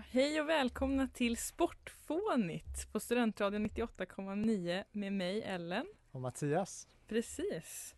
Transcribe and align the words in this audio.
Ja, 0.00 0.04
hej 0.10 0.40
och 0.40 0.48
välkomna 0.48 1.08
till 1.08 1.36
Sportfånigt 1.36 2.92
på 2.92 3.00
Studentradion 3.00 3.66
98,9 3.66 4.84
med 4.92 5.12
mig 5.12 5.42
Ellen. 5.42 5.86
Och 6.10 6.20
Mattias. 6.20 6.88
Precis. 7.08 7.94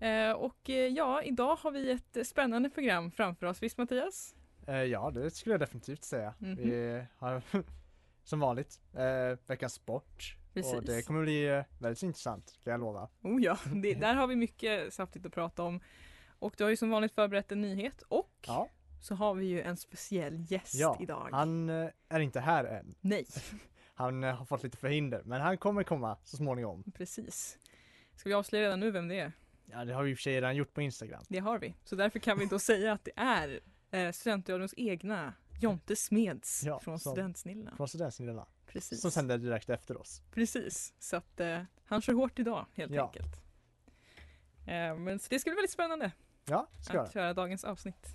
Eh, 0.00 0.32
och 0.32 0.70
eh, 0.70 0.76
ja, 0.76 1.22
idag 1.22 1.56
har 1.56 1.70
vi 1.70 1.90
ett 1.90 2.26
spännande 2.26 2.70
program 2.70 3.10
framför 3.10 3.46
oss, 3.46 3.62
visst 3.62 3.78
Mattias? 3.78 4.34
Eh, 4.66 4.74
ja, 4.74 5.10
det 5.10 5.30
skulle 5.30 5.52
jag 5.52 5.60
definitivt 5.60 6.04
säga. 6.04 6.34
Mhm. 6.38 6.56
Vi 6.56 7.02
har 7.16 7.42
som 8.24 8.40
vanligt 8.40 8.80
veckans 9.46 9.74
sport. 9.74 10.36
Precis. 10.54 10.74
Och 10.74 10.84
det 10.84 11.06
kommer 11.06 11.22
bli 11.22 11.62
väldigt 11.78 12.02
intressant, 12.02 12.58
kan 12.64 12.70
jag 12.70 12.80
lova. 12.80 13.08
Oh 13.22 13.42
ja, 13.42 13.58
det, 13.74 13.94
där 13.94 14.14
har 14.14 14.26
vi 14.26 14.36
mycket 14.36 14.94
saftigt 14.94 15.26
att 15.26 15.32
prata 15.32 15.62
om. 15.62 15.80
Och 16.38 16.54
du 16.56 16.64
har 16.64 16.70
ju 16.70 16.76
som 16.76 16.90
vanligt 16.90 17.12
förberett 17.12 17.52
en 17.52 17.60
nyhet 17.60 18.02
och 18.02 18.30
Ja, 18.46 18.68
så 19.04 19.14
har 19.14 19.34
vi 19.34 19.46
ju 19.46 19.62
en 19.62 19.76
speciell 19.76 20.44
gäst 20.52 20.74
ja 20.74 20.96
idag. 21.00 21.28
han 21.32 21.70
eh, 21.70 21.88
är 22.08 22.20
inte 22.20 22.40
här 22.40 22.64
än. 22.64 22.94
Nej, 23.00 23.26
Han 23.94 24.24
eh, 24.24 24.34
har 24.36 24.44
fått 24.44 24.62
lite 24.62 24.76
förhinder, 24.76 25.22
men 25.24 25.40
han 25.40 25.58
kommer 25.58 25.82
komma 25.82 26.16
så 26.24 26.36
småningom. 26.36 26.84
precis. 26.94 27.58
Ska 28.16 28.28
vi 28.28 28.34
avslöja 28.34 28.64
redan 28.64 28.80
nu 28.80 28.90
vem 28.90 29.08
det 29.08 29.18
är? 29.18 29.32
Ja, 29.66 29.84
det 29.84 29.92
har 29.94 30.02
vi 30.02 30.10
i 30.10 30.14
och 30.14 30.18
för 30.18 30.22
sig 30.22 30.34
redan 30.34 30.56
gjort 30.56 30.74
på 30.74 30.82
Instagram. 30.82 31.24
Det 31.28 31.38
har 31.38 31.58
vi. 31.58 31.74
Så 31.84 31.96
därför 31.96 32.18
kan 32.18 32.38
vi 32.38 32.46
då 32.46 32.58
säga 32.70 32.92
att 32.92 33.04
det 33.04 33.12
är 33.16 33.60
eh, 33.90 34.12
Studentradions 34.12 34.74
egna 34.76 35.32
Jonte 35.60 35.96
Smeds 35.96 36.62
Ja, 36.64 36.80
från 36.80 36.98
som- 36.98 37.12
Studentsnillena. 37.12 37.76
Från 37.76 37.88
Studentsnillena. 37.88 38.46
Precis. 38.66 39.00
Som 39.00 39.10
sänder 39.10 39.38
direkt 39.38 39.70
efter 39.70 40.00
oss. 40.00 40.22
Precis, 40.32 40.94
så 40.98 41.16
att 41.16 41.40
eh, 41.40 41.62
han 41.84 42.02
kör 42.02 42.12
hårt 42.12 42.38
idag 42.38 42.66
helt 42.74 42.92
Ja. 42.92 43.06
enkelt. 43.06 43.40
Eh, 44.66 44.96
men 44.98 45.18
så 45.18 45.26
det 45.30 45.38
ska 45.38 45.50
bli 45.50 45.54
väldigt 45.54 45.70
spännande 45.70 46.12
Ja, 46.44 46.68
ska 46.80 47.00
att 47.00 47.12
köra 47.12 47.34
dagens 47.34 47.64
avsnitt. 47.64 48.06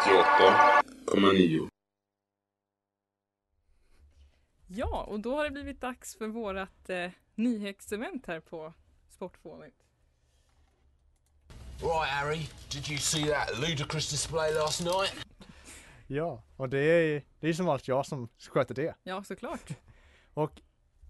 98,9. 0.00 1.68
Ja, 4.66 5.04
och 5.08 5.20
då 5.20 5.36
har 5.36 5.44
det 5.44 5.50
blivit 5.50 5.80
dags 5.80 6.16
för 6.16 6.28
vårat 6.28 6.90
eh, 6.90 7.10
nyhetsevent 7.34 8.26
här 8.26 8.40
på 8.40 8.72
Sportfånigt. 9.08 9.76
Right, 11.80 12.10
Harry, 12.10 12.46
did 12.70 12.88
you 12.88 12.98
see 12.98 13.24
that 13.24 13.58
ludicrous 13.60 14.10
display 14.10 14.54
last 14.54 14.80
night? 14.80 15.14
Ja, 16.06 16.42
och 16.56 16.68
det 16.68 16.78
är, 16.78 17.22
det 17.40 17.48
är 17.48 17.52
som 17.52 17.66
vanligt 17.66 17.88
jag 17.88 18.06
som 18.06 18.28
sköter 18.38 18.74
det. 18.74 18.94
Ja, 19.02 19.24
såklart. 19.24 19.68
Och 20.34 20.60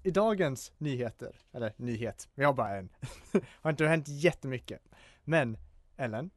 i 0.02 0.10
dagens 0.10 0.72
nyheter, 0.78 1.36
eller 1.52 1.72
nyhet, 1.76 2.28
vi 2.34 2.44
har 2.44 2.52
bara 2.52 2.76
en, 2.76 2.88
har 3.62 3.70
inte 3.70 3.86
hänt 3.86 4.08
jättemycket. 4.08 4.82
Men 5.24 5.58
Ellen, 5.96 6.30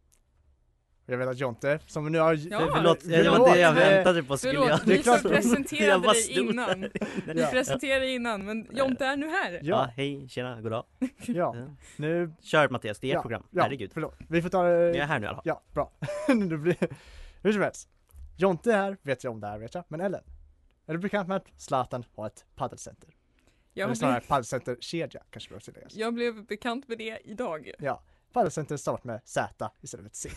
jag 1.05 1.17
vet 1.17 1.27
att 1.27 1.39
Jonte, 1.39 1.79
som 1.87 2.11
nu 2.11 2.19
har... 2.19 2.33
Ja, 2.51 2.69
Förlåt, 2.73 2.99
det 2.99 3.23
Förlåt, 3.23 3.39
var 3.39 3.55
det 3.55 3.59
jag 3.61 3.73
väntade 3.73 4.23
på 4.23 4.37
skulle 4.37 4.53
Förlåt, 4.53 4.69
jag... 4.69 4.79
det 4.85 5.07
är 5.07 5.23
vi 5.23 5.29
presenterade 5.29 6.07
dig 6.07 6.39
innan. 6.39 6.81
Vi 7.25 7.41
Ja. 7.41 7.47
presenterade 7.51 7.99
dig 7.99 8.15
innan, 8.15 8.45
men 8.45 8.67
Jonte 8.71 9.05
är 9.05 9.17
nu 9.17 9.27
här. 9.27 9.51
Ja, 9.51 9.59
Ja, 9.61 9.89
hej, 9.95 10.29
tjena, 10.29 10.61
goddag. 10.61 10.85
ja, 11.25 11.55
nu... 11.97 12.33
Kör 12.41 12.69
Mattias, 12.69 12.99
det 12.99 13.07
är 13.07 13.09
ert 13.11 13.15
ja, 13.15 13.21
program. 13.21 13.43
Ja, 13.51 13.63
Herregud. 13.63 13.91
förlåt. 13.93 14.15
Vi 14.29 14.41
får 14.41 14.49
ta 14.49 14.63
Men 14.63 14.71
jag 14.71 14.87
är 14.87 14.93
det... 14.93 15.03
här 15.05 15.19
nu 15.19 15.25
i 15.25 15.27
alla 15.27 15.35
fall. 15.35 15.43
Ja, 15.45 15.61
bra. 15.73 15.91
det 16.49 16.57
blir... 16.57 16.77
Hur 17.41 17.51
som 17.51 17.61
helst. 17.61 17.89
Jonte 18.37 18.73
är 18.73 18.77
här, 18.77 18.97
vet 19.01 19.23
jag 19.23 19.33
om 19.33 19.39
det 19.39 19.47
här 19.47 19.57
vet 19.59 19.75
jag, 19.75 19.83
men 19.87 20.01
Ellen. 20.01 20.23
Är 20.85 20.93
du 20.93 20.99
bekant 20.99 21.27
med 21.27 21.37
att 21.37 21.47
Zlatan 21.57 22.03
har 22.15 22.27
ett 22.27 22.45
paddelcenter? 22.55 23.09
Jag, 23.73 23.83
Eller 23.83 23.87
blev, 23.91 23.95
snarare 23.95 24.21
paddelcenterkedja 24.27 25.21
kanske 25.29 25.53
bör 25.53 25.59
tilläggas. 25.59 25.95
jag 25.95 26.13
blev 26.13 26.45
bekant 26.45 26.87
med 26.87 26.97
det 26.97 27.17
idag. 27.23 27.71
Ja, 27.79 28.03
paddelcenter 28.33 28.77
stavat 28.77 29.03
med 29.03 29.21
Z 29.25 29.71
istället 29.81 30.03
för 30.03 30.09
ett 30.09 30.15
C. 30.15 30.29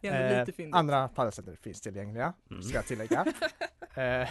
Eh, 0.08 0.46
andra 0.72 1.08
paddelcenter 1.08 1.54
finns 1.56 1.80
tillgängliga, 1.80 2.32
Mm. 2.50 2.62
ska 2.62 2.74
jag 2.74 2.86
tillägga. 2.86 3.26
eh, 3.94 4.28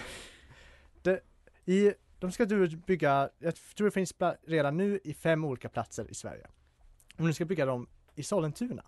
det, 1.01 1.19
i, 1.65 1.93
de 2.19 2.31
ska 2.31 2.45
du 2.45 2.67
bygga, 2.77 3.29
jag 3.39 3.55
tror 3.55 3.85
det 3.87 3.91
finns 3.91 4.13
redan 4.47 4.77
nu 4.77 4.99
i 5.03 5.13
fem 5.13 5.45
olika 5.45 5.69
platser 5.69 6.11
i 6.11 6.13
Sverige. 6.13 6.47
Och 7.17 7.23
nu 7.25 7.33
ska 7.33 7.45
bygga 7.45 7.65
dem 7.65 7.87
i 8.15 8.23
Sollentuna. 8.23 8.83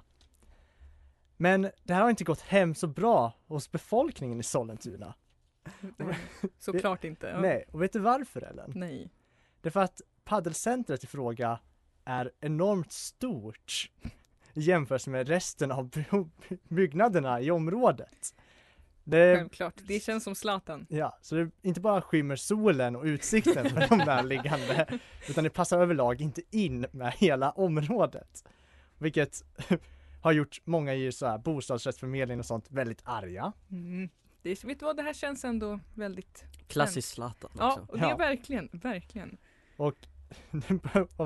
Men 1.38 1.62
det 1.84 1.94
här 1.94 2.02
har 2.02 2.10
inte 2.10 2.24
gått 2.24 2.42
hem 2.42 2.76
så 2.76 2.88
bra 2.88 3.34
hos 3.48 3.72
befolkningen 3.72 4.40
i 4.40 4.44
Sollentuna. 4.44 5.14
Såklart 6.60 7.04
inte. 7.04 7.28
Ja. 7.28 7.42
Nej, 7.42 7.66
och 7.72 7.82
vet 7.82 7.94
du 7.94 8.00
varför 8.00 8.42
Ellen? 8.42 8.72
Nej. 8.76 9.12
Det 9.62 9.70
är 9.70 9.72
för 9.72 9.80
att 9.80 10.02
paddelcentret 10.24 11.04
i 11.04 11.08
fråga 11.08 11.60
är 12.12 12.32
enormt 12.42 12.92
stort 12.92 13.90
i 14.54 14.62
jämförelse 14.62 15.10
med 15.10 15.28
resten 15.28 15.72
av 15.72 15.90
by- 15.90 16.06
byggnaderna 16.70 17.42
i 17.42 17.52
området. 17.52 18.36
Det, 19.04 19.36
Självklart. 19.38 19.74
Det 19.84 20.00
känns 20.04 20.24
som 20.24 20.36
Zlatan. 20.36 20.86
ja, 20.90 21.18
så 21.22 21.36
det 21.36 21.52
inte 21.62 21.82
bara 21.82 22.02
skymmer 22.02 22.36
solen 22.36 22.96
och 22.96 23.04
utsikten 23.04 23.70
för 23.70 23.88
de 23.90 23.98
där 23.98 24.24
liggande, 24.24 25.00
utan 25.30 25.44
det 25.44 25.50
passar 25.50 25.80
överlag 25.82 26.22
inte 26.22 26.42
in 26.52 26.86
med 26.92 27.14
hela 27.14 27.52
området. 27.52 28.44
Vilket 28.98 29.44
har 30.22 30.32
gjort 30.32 30.62
många 30.66 30.94
i 30.94 31.12
så 31.12 31.28
här 31.28 31.38
bostadsrättsförmedling 31.38 32.40
och 32.40 32.46
sånt 32.46 32.66
väldigt 32.70 33.02
arga. 33.04 33.54
Mm. 33.72 34.10
Det, 34.42 34.64
vet 34.64 34.80
du 34.80 34.86
vad, 34.86 34.96
det 34.98 35.04
här 35.04 35.14
känns 35.14 35.46
ändå 35.46 35.80
väldigt... 35.96 36.44
Klassisk 36.68 37.08
Zlatan 37.10 37.52
Ja, 37.58 37.80
och 37.88 37.98
det 38.00 38.06
är 38.06 38.10
Ja. 38.10 38.18
verkligen, 38.18 38.70
verkligen. 38.72 39.38
Och 39.78 39.96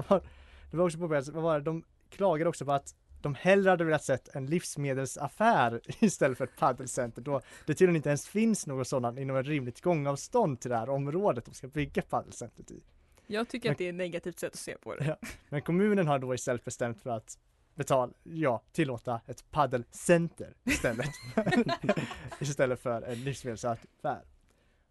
det 0.71 0.77
var 0.77 0.85
också 0.85 0.97
påpekat, 0.97 1.27
vad 1.27 1.43
var 1.43 1.59
det, 1.59 1.65
de 1.65 1.83
klagade 2.09 2.49
också 2.49 2.65
på 2.65 2.71
att 2.71 2.95
de 3.21 3.35
hellre 3.35 3.69
hade 3.69 3.83
velat 3.83 4.03
sett 4.03 4.35
en 4.35 4.45
livsmedelsaffär 4.45 5.81
istället 5.99 6.37
för 6.37 6.45
ett 6.45 6.57
paddelcenter 6.57 7.21
då 7.21 7.41
det 7.65 7.73
tydligen 7.73 7.95
inte 7.95 8.09
ens 8.09 8.27
finns 8.27 8.67
något 8.67 8.87
sådant 8.87 9.19
inom 9.19 9.35
ett 9.35 9.47
rimligt 9.47 9.81
gångavstånd 9.81 10.59
till 10.59 10.71
det 10.71 10.77
här 10.77 10.89
området 10.89 11.45
de 11.45 11.53
ska 11.53 11.67
bygga 11.67 12.01
paddelcentret 12.01 12.71
i. 12.71 12.83
Jag 13.27 13.49
tycker 13.49 13.71
att 13.71 13.77
det 13.77 13.85
är 13.85 13.89
ett 13.89 13.95
negativt 13.95 14.39
sätt 14.39 14.53
att 14.53 14.59
se 14.59 14.77
på 14.77 14.95
det. 14.95 15.05
Ja. 15.05 15.27
Men 15.49 15.61
kommunen 15.61 16.07
har 16.07 16.19
då 16.19 16.33
istället 16.33 16.65
bestämt 16.65 17.01
för 17.01 17.09
att 17.09 17.37
betala, 17.75 18.13
ja, 18.23 18.63
tillåta 18.71 19.21
ett 19.27 19.51
paddelcenter 19.51 20.53
istället. 20.63 21.09
istället 22.39 22.79
för 22.79 23.01
en 23.01 23.23
livsmedelsaffär. 23.23 24.23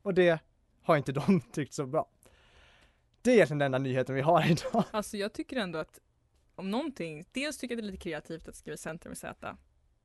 Och 0.02 0.14
det 0.14 0.38
har 0.82 0.96
inte 0.96 1.12
de 1.12 1.40
tyckt 1.40 1.74
så 1.74 1.86
bra. 1.86 2.08
Det 3.24 3.30
är 3.30 3.34
egentligen 3.34 3.58
den 3.58 3.66
enda 3.66 3.78
nyheten 3.78 4.14
vi 4.14 4.20
har 4.20 4.46
idag. 4.50 4.84
Alltså 4.90 5.16
jag 5.16 5.32
tycker 5.32 5.56
ändå 5.56 5.78
att 5.78 6.00
om 6.54 6.70
någonting, 6.70 7.24
dels 7.32 7.58
tycker 7.58 7.74
jag 7.74 7.84
det 7.84 7.86
är 7.88 7.90
lite 7.92 8.02
kreativt 8.02 8.48
att 8.48 8.56
skriva 8.56 8.76
center 8.76 9.08
med 9.08 9.18
Z. 9.18 9.56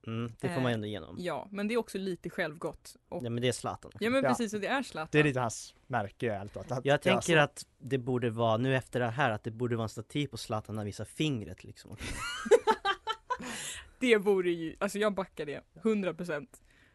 Mm, 0.08 0.32
det 0.40 0.48
får 0.48 0.56
Eh, 0.56 0.62
man 0.64 0.72
ändå 0.74 0.88
igenom. 0.88 1.16
Ja, 1.20 1.48
men 1.52 1.68
det 1.68 1.74
är 1.74 1.78
också 1.78 1.98
lite 1.98 2.30
självgott. 2.30 2.96
Och, 3.10 3.24
Ja 3.26 3.30
men 3.30 3.42
det 3.42 3.48
är 3.48 3.52
Zlatan. 3.52 3.92
ja 4.00 4.10
men 4.10 4.24
Ja. 4.24 4.30
precis, 4.30 4.54
och 4.54 4.60
det 4.62 4.68
är 4.68 4.84
Zlatan. 4.84 5.10
Det 5.12 5.20
är 5.20 5.24
lite 5.24 5.40
hans 5.40 5.76
märke 5.88 6.32
helt 6.34 6.58
att, 6.58 6.72
att 6.72 6.86
Jag 6.86 7.02
tänker 7.02 7.34
göra 7.34 7.44
att 7.44 7.66
det 7.78 7.98
borde 7.98 8.30
vara, 8.30 8.58
nu 8.58 8.76
efter 8.76 9.00
det 9.00 9.08
här, 9.10 9.32
att 9.32 9.44
det 9.44 9.52
borde 9.52 9.76
vara 9.76 9.84
en 9.84 9.90
staty 9.90 10.28
på 10.28 10.38
Zlatan 10.38 10.76
när 10.76 10.80
han 10.80 10.86
visar 10.86 11.06
fingret 11.06 11.64
liksom. 11.64 11.98
Det 14.00 14.18
vore 14.18 14.52
ju, 14.52 14.76
alltså 14.80 14.98
jag 15.00 15.14
backar 15.14 15.46
det, 15.46 15.62
100%. 15.84 16.48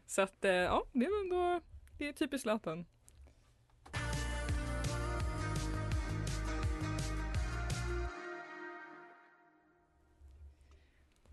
Så 0.06 0.22
att 0.22 0.44
eh, 0.44 0.50
ja, 0.52 0.84
det 0.92 1.04
är 1.04 1.20
ändå, 1.24 1.60
det 1.98 2.08
är 2.08 2.12
typiskt 2.12 2.42
Zlatan. 2.42 2.86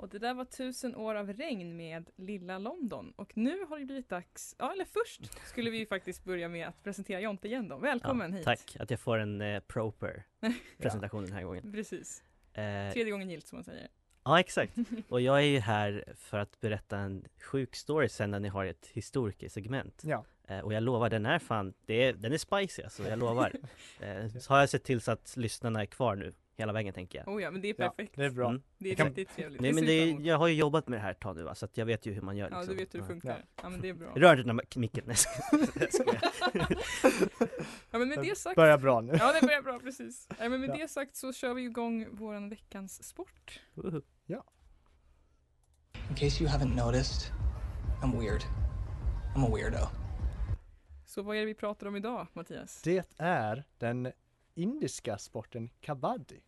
Och 0.01 0.09
det 0.09 0.19
där 0.19 0.33
var 0.33 0.45
tusen 0.45 0.95
år 0.95 1.15
av 1.15 1.33
regn 1.33 1.75
med 1.75 2.09
Lilla 2.15 2.57
London. 2.57 3.13
Och 3.15 3.37
nu 3.37 3.65
har 3.69 3.79
det 3.79 3.85
blivit 3.85 4.09
dags, 4.09 4.55
ja 4.59 4.73
eller 4.73 4.85
först 4.85 5.47
skulle 5.47 5.69
vi 5.69 5.77
ju 5.77 5.85
faktiskt 5.85 6.23
börja 6.23 6.49
med 6.49 6.67
att 6.67 6.83
presentera 6.83 7.19
Jonte 7.19 7.47
igen 7.47 7.67
då. 7.67 7.77
Välkommen 7.77 8.33
hit! 8.33 8.43
Tack, 8.43 8.75
att 8.79 8.91
jag 8.91 8.99
får 8.99 9.17
en 9.17 9.41
eh, 9.41 9.59
proper 9.59 10.23
presentation 10.77 11.23
den 11.23 11.33
här 11.33 11.43
gången. 11.43 11.71
Precis, 11.71 12.23
Eh, 12.53 12.93
tredje 12.93 13.11
gången 13.11 13.29
gillt 13.29 13.47
som 13.47 13.57
man 13.57 13.63
säger. 13.63 13.87
ja 14.23 14.39
exakt, 14.39 14.73
och 15.09 15.21
jag 15.21 15.37
är 15.37 15.45
ju 15.45 15.59
här 15.59 16.13
för 16.17 16.37
att 16.37 16.59
berätta 16.59 16.97
en 16.97 17.25
sjuk 17.41 17.75
story 17.75 18.09
sen 18.09 18.31
när 18.31 18.39
ni 18.39 18.47
har 18.47 18.65
ett 18.65 18.89
historikersegment. 18.93 20.01
Ja. 20.05 20.25
Eh, 20.47 20.59
och 20.59 20.73
jag 20.73 20.83
lovar, 20.83 21.09
den 21.09 21.25
är 21.25 21.39
fan, 21.39 21.73
det 21.85 21.93
är, 21.93 22.13
den 22.13 22.33
är 22.33 22.37
spicy 22.37 22.83
alltså, 22.83 23.07
jag 23.07 23.19
lovar. 23.19 23.51
eh, 23.99 24.27
så 24.27 24.53
har 24.53 24.59
jag 24.59 24.69
sett 24.69 24.83
till 24.83 25.01
så 25.01 25.11
att 25.11 25.37
lyssnarna 25.37 25.81
är 25.81 25.85
kvar 25.85 26.15
nu, 26.15 26.33
hela 26.61 26.73
vägen 26.73 26.93
tänker 26.93 27.17
jag. 27.19 27.27
Oh 27.35 27.41
ja, 27.41 27.51
men 27.51 27.61
det 27.61 27.67
är 27.69 27.75
Ja, 27.77 27.89
perfekt. 27.89 28.15
det 28.15 28.25
är 28.25 28.29
bra. 28.29 28.49
Mm. 28.49 28.61
Det 28.77 28.91
är 28.91 28.95
Kan- 28.95 29.07
riktigt 29.07 29.35
trevligt. 29.35 29.61
Nej 29.61 29.73
men 29.73 29.85
det 29.85 29.91
är, 29.91 30.19
jag 30.21 30.37
har 30.37 30.47
ju 30.47 30.53
jobbat 30.53 30.87
med 30.87 30.99
det 30.99 31.03
här 31.03 31.11
ett 31.11 31.19
tag 31.19 31.35
nu 31.35 31.43
va, 31.43 31.55
så 31.55 31.65
att 31.65 31.77
jag 31.77 31.85
vet 31.85 32.05
ju 32.05 32.13
hur 32.13 32.21
man 32.21 32.37
gör 32.37 32.49
Ja, 32.51 32.57
liksom. 32.57 32.75
du 32.75 32.83
vet 32.83 32.93
hur 32.93 32.99
det 32.99 33.05
Ja. 33.05 33.07
funkar. 33.07 33.45
Ja, 33.63 33.69
men 33.69 33.81
det 33.81 33.89
är 33.89 33.93
bra. 33.93 34.11
Rör 34.15 34.31
inte 34.37 34.49
den 34.49 34.59
här 34.59 34.79
micken, 34.79 35.03
nej. 35.07 35.15
Ja, 37.91 37.99
men 37.99 38.09
med 38.09 38.19
det 38.21 38.37
sagt. 38.37 38.55
Börjar 38.55 38.77
bra 38.77 39.01
nu. 39.01 39.13
Ja, 39.19 39.33
det 39.33 39.41
börjar 39.47 39.61
bra, 39.61 39.79
precis. 39.79 40.27
Ja, 40.39 40.49
men 40.49 40.61
med 40.61 40.69
Ja. 40.69 40.73
det 40.77 40.87
sagt 40.87 41.15
så 41.15 41.33
kör 41.33 41.53
vi 41.53 41.61
igång 41.63 42.07
våran 42.15 42.49
veckans 42.49 43.03
sport. 43.03 43.59
Woho. 43.73 44.01
In 46.09 46.15
case 46.17 46.43
you 46.43 46.49
haven't 46.51 46.75
noticed, 46.85 47.31
I'm 48.03 48.19
weird. 48.19 48.41
I'm 49.35 49.45
a 49.45 49.55
weirdo. 49.55 49.87
Så 51.05 51.21
vad 51.21 51.35
är 51.35 51.39
det 51.39 51.45
vi 51.45 51.53
pratar 51.53 51.87
om 51.87 51.95
idag, 51.95 52.27
Mattias? 52.33 52.81
Det 52.81 53.05
är 53.17 53.63
den 53.77 54.11
indiska 54.55 55.17
sporten 55.17 55.69
kabaddi. 55.81 56.39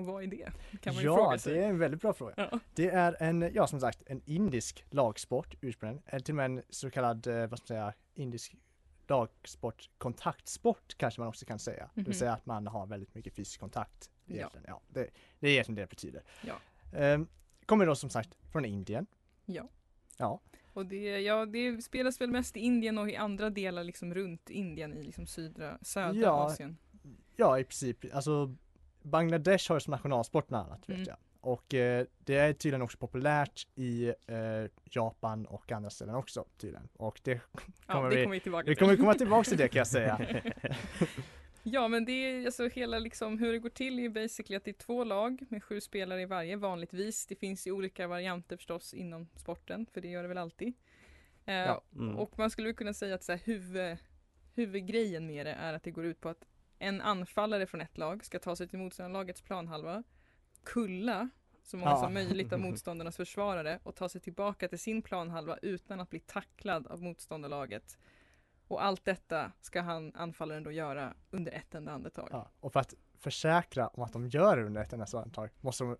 Och 0.00 0.06
vad 0.06 0.22
är 0.22 0.26
det? 0.26 0.52
Kan 0.80 0.94
man 0.94 1.02
ju 1.02 1.08
ja, 1.08 1.16
fråga 1.16 1.38
sig. 1.38 1.54
det 1.54 1.64
är 1.64 1.68
en 1.68 1.78
väldigt 1.78 2.00
bra 2.00 2.12
fråga. 2.12 2.34
Ja. 2.36 2.58
Det 2.74 2.88
är 2.90 3.16
en, 3.22 3.50
ja 3.54 3.66
som 3.66 3.80
sagt, 3.80 4.02
en 4.06 4.22
indisk 4.24 4.84
lagsport 4.90 5.54
ursprungligen. 5.60 6.02
Eller 6.06 6.20
till 6.20 6.32
och 6.32 6.36
med 6.36 6.44
en 6.44 6.62
så 6.70 6.90
kallad, 6.90 7.26
eh, 7.26 7.34
vad 7.46 7.58
ska 7.58 7.62
man 7.62 7.66
säga, 7.66 7.92
indisk 8.14 8.54
lagsport, 9.08 9.90
kontaktsport 9.98 10.94
kanske 10.96 11.20
man 11.20 11.28
också 11.28 11.46
kan 11.46 11.58
säga. 11.58 11.90
Det 11.94 12.00
Mhm. 12.00 12.04
vill 12.04 12.18
säga 12.18 12.32
att 12.32 12.46
man 12.46 12.66
har 12.66 12.86
väldigt 12.86 13.14
mycket 13.14 13.34
fysisk 13.34 13.60
kontakt. 13.60 14.10
Ja. 14.26 14.34
Egentligen. 14.34 14.64
Ja. 14.68 14.80
det, 14.88 15.08
det 15.40 15.46
är 15.48 15.50
egentligen 15.52 15.76
det 15.76 15.82
det 15.82 15.86
betyder. 15.90 16.22
Ja. 16.46 16.54
Ehm, 16.98 17.26
kommer 17.66 17.86
då 17.86 17.94
som 17.94 18.10
sagt 18.10 18.36
från 18.52 18.64
Indien. 18.64 19.06
Ja. 19.46 19.68
Ja. 20.18 20.40
Och 20.72 20.86
det, 20.86 21.20
ja, 21.20 21.46
det 21.46 21.82
spelas 21.82 22.20
väl 22.20 22.30
mest 22.30 22.56
i 22.56 22.60
Indien 22.60 22.98
och 22.98 23.10
i 23.10 23.16
andra 23.16 23.50
delar 23.50 23.84
liksom 23.84 24.14
runt 24.14 24.50
Indien 24.50 24.94
i 24.94 25.02
liksom 25.02 25.26
sydra, 25.26 25.78
södra 25.82 26.20
Ja. 26.20 26.30
Asien. 26.46 26.76
Ja, 27.36 27.58
i 27.58 27.64
princip. 27.64 28.14
Alltså 28.14 28.54
Bangladesh 29.02 29.68
har 29.70 29.76
ju 29.76 29.80
som 29.80 29.90
nationalsport 29.90 30.48
bland 30.48 30.66
annat 30.66 30.88
vet 30.88 30.96
Mm. 30.96 31.08
jag. 31.08 31.16
Och 31.40 31.74
eh, 31.74 32.06
det 32.18 32.36
är 32.36 32.52
tydligen 32.52 32.82
också 32.82 32.98
populärt 32.98 33.66
i 33.74 34.08
eh, 34.08 34.70
Japan 34.90 35.46
och 35.46 35.72
andra 35.72 35.90
ställen 35.90 36.14
också 36.14 36.44
tydligen. 36.58 36.88
Och 36.92 37.20
det 37.22 37.30
Ja, 37.86 37.92
kommer 37.94 38.10
det 38.10 38.16
vi, 38.16 38.22
kommer 38.22 38.34
vi 38.36 38.40
tillbaka 38.40 38.68
vi 38.68 38.74
kommer 38.74 38.96
komma 38.96 39.14
tillbaka 39.24 39.48
till 39.48 39.58
det 39.58 39.68
kan 39.68 39.78
jag 39.78 39.86
säga. 39.86 40.42
Ja 41.62 41.88
men 41.88 42.04
det 42.04 42.12
är 42.12 42.46
alltså 42.46 42.68
hela 42.68 42.98
liksom 42.98 43.38
hur 43.38 43.52
det 43.52 43.58
går 43.58 43.68
till 43.70 43.98
är 43.98 44.02
ju 44.02 44.08
basically 44.08 44.56
att 44.56 44.64
det 44.64 44.70
är 44.70 44.72
två 44.72 45.04
lag 45.04 45.46
med 45.48 45.64
sju 45.64 45.80
spelare 45.80 46.22
i 46.22 46.24
varje 46.24 46.56
vanligtvis. 46.56 47.26
Det 47.26 47.34
finns 47.36 47.66
ju 47.66 47.72
olika 47.72 48.06
varianter 48.06 48.56
förstås 48.56 48.94
inom 48.94 49.28
sporten 49.36 49.86
för 49.92 50.00
det 50.00 50.08
gör 50.08 50.22
det 50.22 50.28
väl 50.28 50.38
alltid. 50.38 50.68
Eh, 51.46 51.54
Ja, 51.54 51.82
mm. 51.94 52.16
Och 52.16 52.38
man 52.38 52.50
skulle 52.50 52.72
kunna 52.72 52.94
säga 52.94 53.14
att 53.14 53.22
så 53.24 53.32
här, 53.32 53.40
huvud, 53.44 53.96
huvudgrejen 54.54 55.26
med 55.26 55.46
det 55.46 55.52
är 55.52 55.72
att 55.72 55.82
det 55.82 55.90
går 55.90 56.04
ut 56.04 56.20
på 56.20 56.28
att 56.28 56.44
en 56.80 57.00
anfallare 57.00 57.66
från 57.66 57.80
ett 57.80 57.98
lag 57.98 58.24
ska 58.24 58.38
ta 58.38 58.56
sig 58.56 58.68
till 58.68 58.78
motståndarlagets 58.78 59.42
planhalva, 59.42 60.02
kulla 60.64 61.28
så 61.62 61.76
många 61.76 61.90
Ja. 61.90 61.96
som 61.96 62.14
möjligt 62.14 62.52
av 62.52 62.60
motståndarnas 62.60 63.16
försvarare 63.16 63.78
och 63.82 63.94
ta 63.96 64.08
sig 64.08 64.20
tillbaka 64.20 64.68
till 64.68 64.78
sin 64.78 65.02
planhalva 65.02 65.56
utan 65.62 66.00
att 66.00 66.10
bli 66.10 66.20
tacklad 66.20 66.86
av 66.86 67.02
motståndarlaget. 67.02 67.98
Och 68.68 68.84
allt 68.84 69.04
detta 69.04 69.52
ska 69.60 69.80
han, 69.80 70.12
anfallaren 70.14 70.62
då 70.62 70.72
göra 70.72 71.14
under 71.30 71.52
ett 71.52 71.74
enda 71.74 71.92
andetag. 71.92 72.28
Ja, 72.32 72.50
och 72.60 72.72
för 72.72 72.80
att 72.80 72.94
försäkra 73.18 73.88
om 73.88 74.02
att 74.02 74.12
de 74.12 74.26
gör 74.28 74.56
det 74.56 74.64
under 74.64 74.82
ett 74.82 74.92
enda 74.92 75.06
andetag 75.14 75.50
måste 75.60 75.84
de 75.84 75.96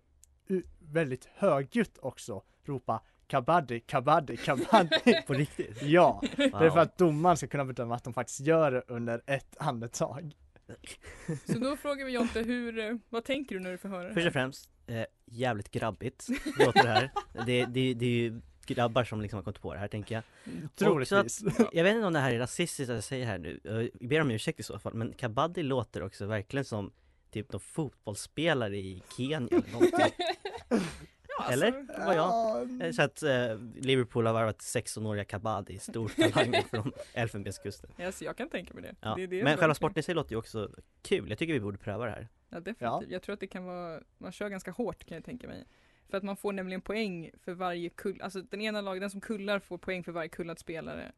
väldigt 0.79 1.25
högljutt 1.35 1.97
också 1.97 2.43
ropa 2.63 3.01
kabaddi, 3.27 3.79
kabaddi, 3.79 4.37
kabaddi. 4.37 5.21
På 5.27 5.33
riktigt? 5.33 5.77
ja, 5.81 6.21
det 6.35 6.43
är 6.43 6.51
Wow. 6.51 6.69
för 6.69 6.77
att 6.79 6.97
domaren 6.97 7.37
ska 7.37 7.47
kunna 7.47 7.65
bedöma 7.65 7.95
att 7.95 8.03
de 8.03 8.13
faktiskt 8.13 8.39
gör 8.39 8.71
det 8.71 8.81
under 8.87 9.21
ett 9.25 9.57
andetag. 9.59 10.35
Så 11.45 11.59
då 11.59 11.77
frågar 11.77 12.05
vi 12.05 12.11
Jonte, 12.11 12.39
hur, 12.41 12.79
eh, 12.79 12.95
vad 13.09 13.23
tänker 13.23 13.55
du 13.55 13.61
när 13.61 13.71
du 13.71 13.77
får 13.77 13.89
höra 13.89 14.07
det 14.07 14.13
Först 14.13 14.17
och 14.17 14.23
här? 14.23 14.31
främst, 14.31 14.69
eh, 14.87 15.03
jävligt 15.25 15.71
grabbigt 15.71 16.27
låter 16.59 16.83
det 16.83 16.89
här. 16.89 17.11
Det, 17.45 17.65
det, 17.65 17.93
det 17.93 18.05
är 18.05 18.09
ju 18.09 18.41
grabbar 18.65 19.03
som 19.03 19.21
liksom 19.21 19.37
har 19.37 19.43
kommit 19.43 19.61
på 19.61 19.73
det 19.73 19.79
här 19.79 19.87
tänker 19.87 20.15
jag. 20.15 20.23
Troligtvis. 20.75 21.43
Jag 21.71 21.83
vet 21.83 21.95
inte 21.95 22.07
om 22.07 22.13
det 22.13 22.19
här 22.19 22.31
är 22.33 22.39
rasistiskt 22.39 22.89
att 22.89 22.95
jag 22.95 23.03
säger 23.03 23.25
här 23.25 23.37
nu, 23.37 23.59
jag 23.63 24.09
ber 24.09 24.21
om 24.21 24.31
ursäkt 24.31 24.59
i 24.59 24.63
så 24.63 24.79
fall, 24.79 24.93
men 24.93 25.13
kabaddi 25.13 25.63
låter 25.63 26.03
också 26.03 26.25
verkligen 26.25 26.65
som 26.65 26.91
typ 27.31 27.51
någon 27.51 27.61
fotbollsspelare 27.61 28.77
i 28.77 29.03
Kenya 29.17 29.47
eller 29.51 29.71
någonting. 29.71 30.13
Ja, 31.47 31.53
Eller? 31.53 31.67
alltså, 31.67 32.05
var 32.05 32.13
jag. 32.13 32.95
Så 32.95 33.01
att 33.01 33.23
eh, 33.23 33.57
Liverpool 33.75 34.25
har 34.25 34.33
varvat 34.33 34.59
16-åriga 34.59 35.25
kabaddi, 35.25 35.79
stor 35.79 36.09
talang 36.31 36.63
från 36.63 36.91
Elfenbenskusten. 37.13 37.91
Alltså, 38.05 38.25
jag 38.25 38.37
kan 38.37 38.49
tänka 38.49 38.73
mig 38.73 38.83
det. 38.83 38.95
Ja. 39.01 39.15
det, 39.15 39.27
det 39.27 39.43
Men 39.43 39.57
själva 39.57 39.75
sporten 39.75 39.99
i 39.99 40.03
sig 40.03 40.15
låter 40.15 40.31
ju 40.31 40.37
också 40.37 40.69
kul, 41.01 41.29
jag 41.29 41.37
tycker 41.37 41.53
vi 41.53 41.59
borde 41.59 41.77
pröva 41.77 42.05
det 42.05 42.11
här. 42.11 42.27
Ja 42.49 42.59
definitivt. 42.59 43.11
Jag 43.11 43.21
tror 43.21 43.33
att 43.33 43.39
det 43.39 43.47
kan 43.47 43.65
vara, 43.65 44.01
man 44.17 44.31
kör 44.31 44.49
ganska 44.49 44.71
hårt 44.71 45.05
kan 45.05 45.15
jag 45.15 45.25
tänka 45.25 45.47
mig. 45.47 45.65
För 46.09 46.17
att 46.17 46.23
man 46.23 46.37
får 46.37 46.53
nämligen 46.53 46.81
poäng 46.81 47.31
för 47.43 47.53
varje 47.53 47.89
kull, 47.89 48.21
alltså 48.21 48.41
den 48.41 48.61
ena 48.61 48.81
laget, 48.81 49.01
den 49.01 49.09
som 49.09 49.21
kullar 49.21 49.59
får 49.59 49.77
poäng 49.77 50.03
för 50.03 50.11
varje 50.11 50.29
kullad 50.29 50.59
spelare. 50.59 51.11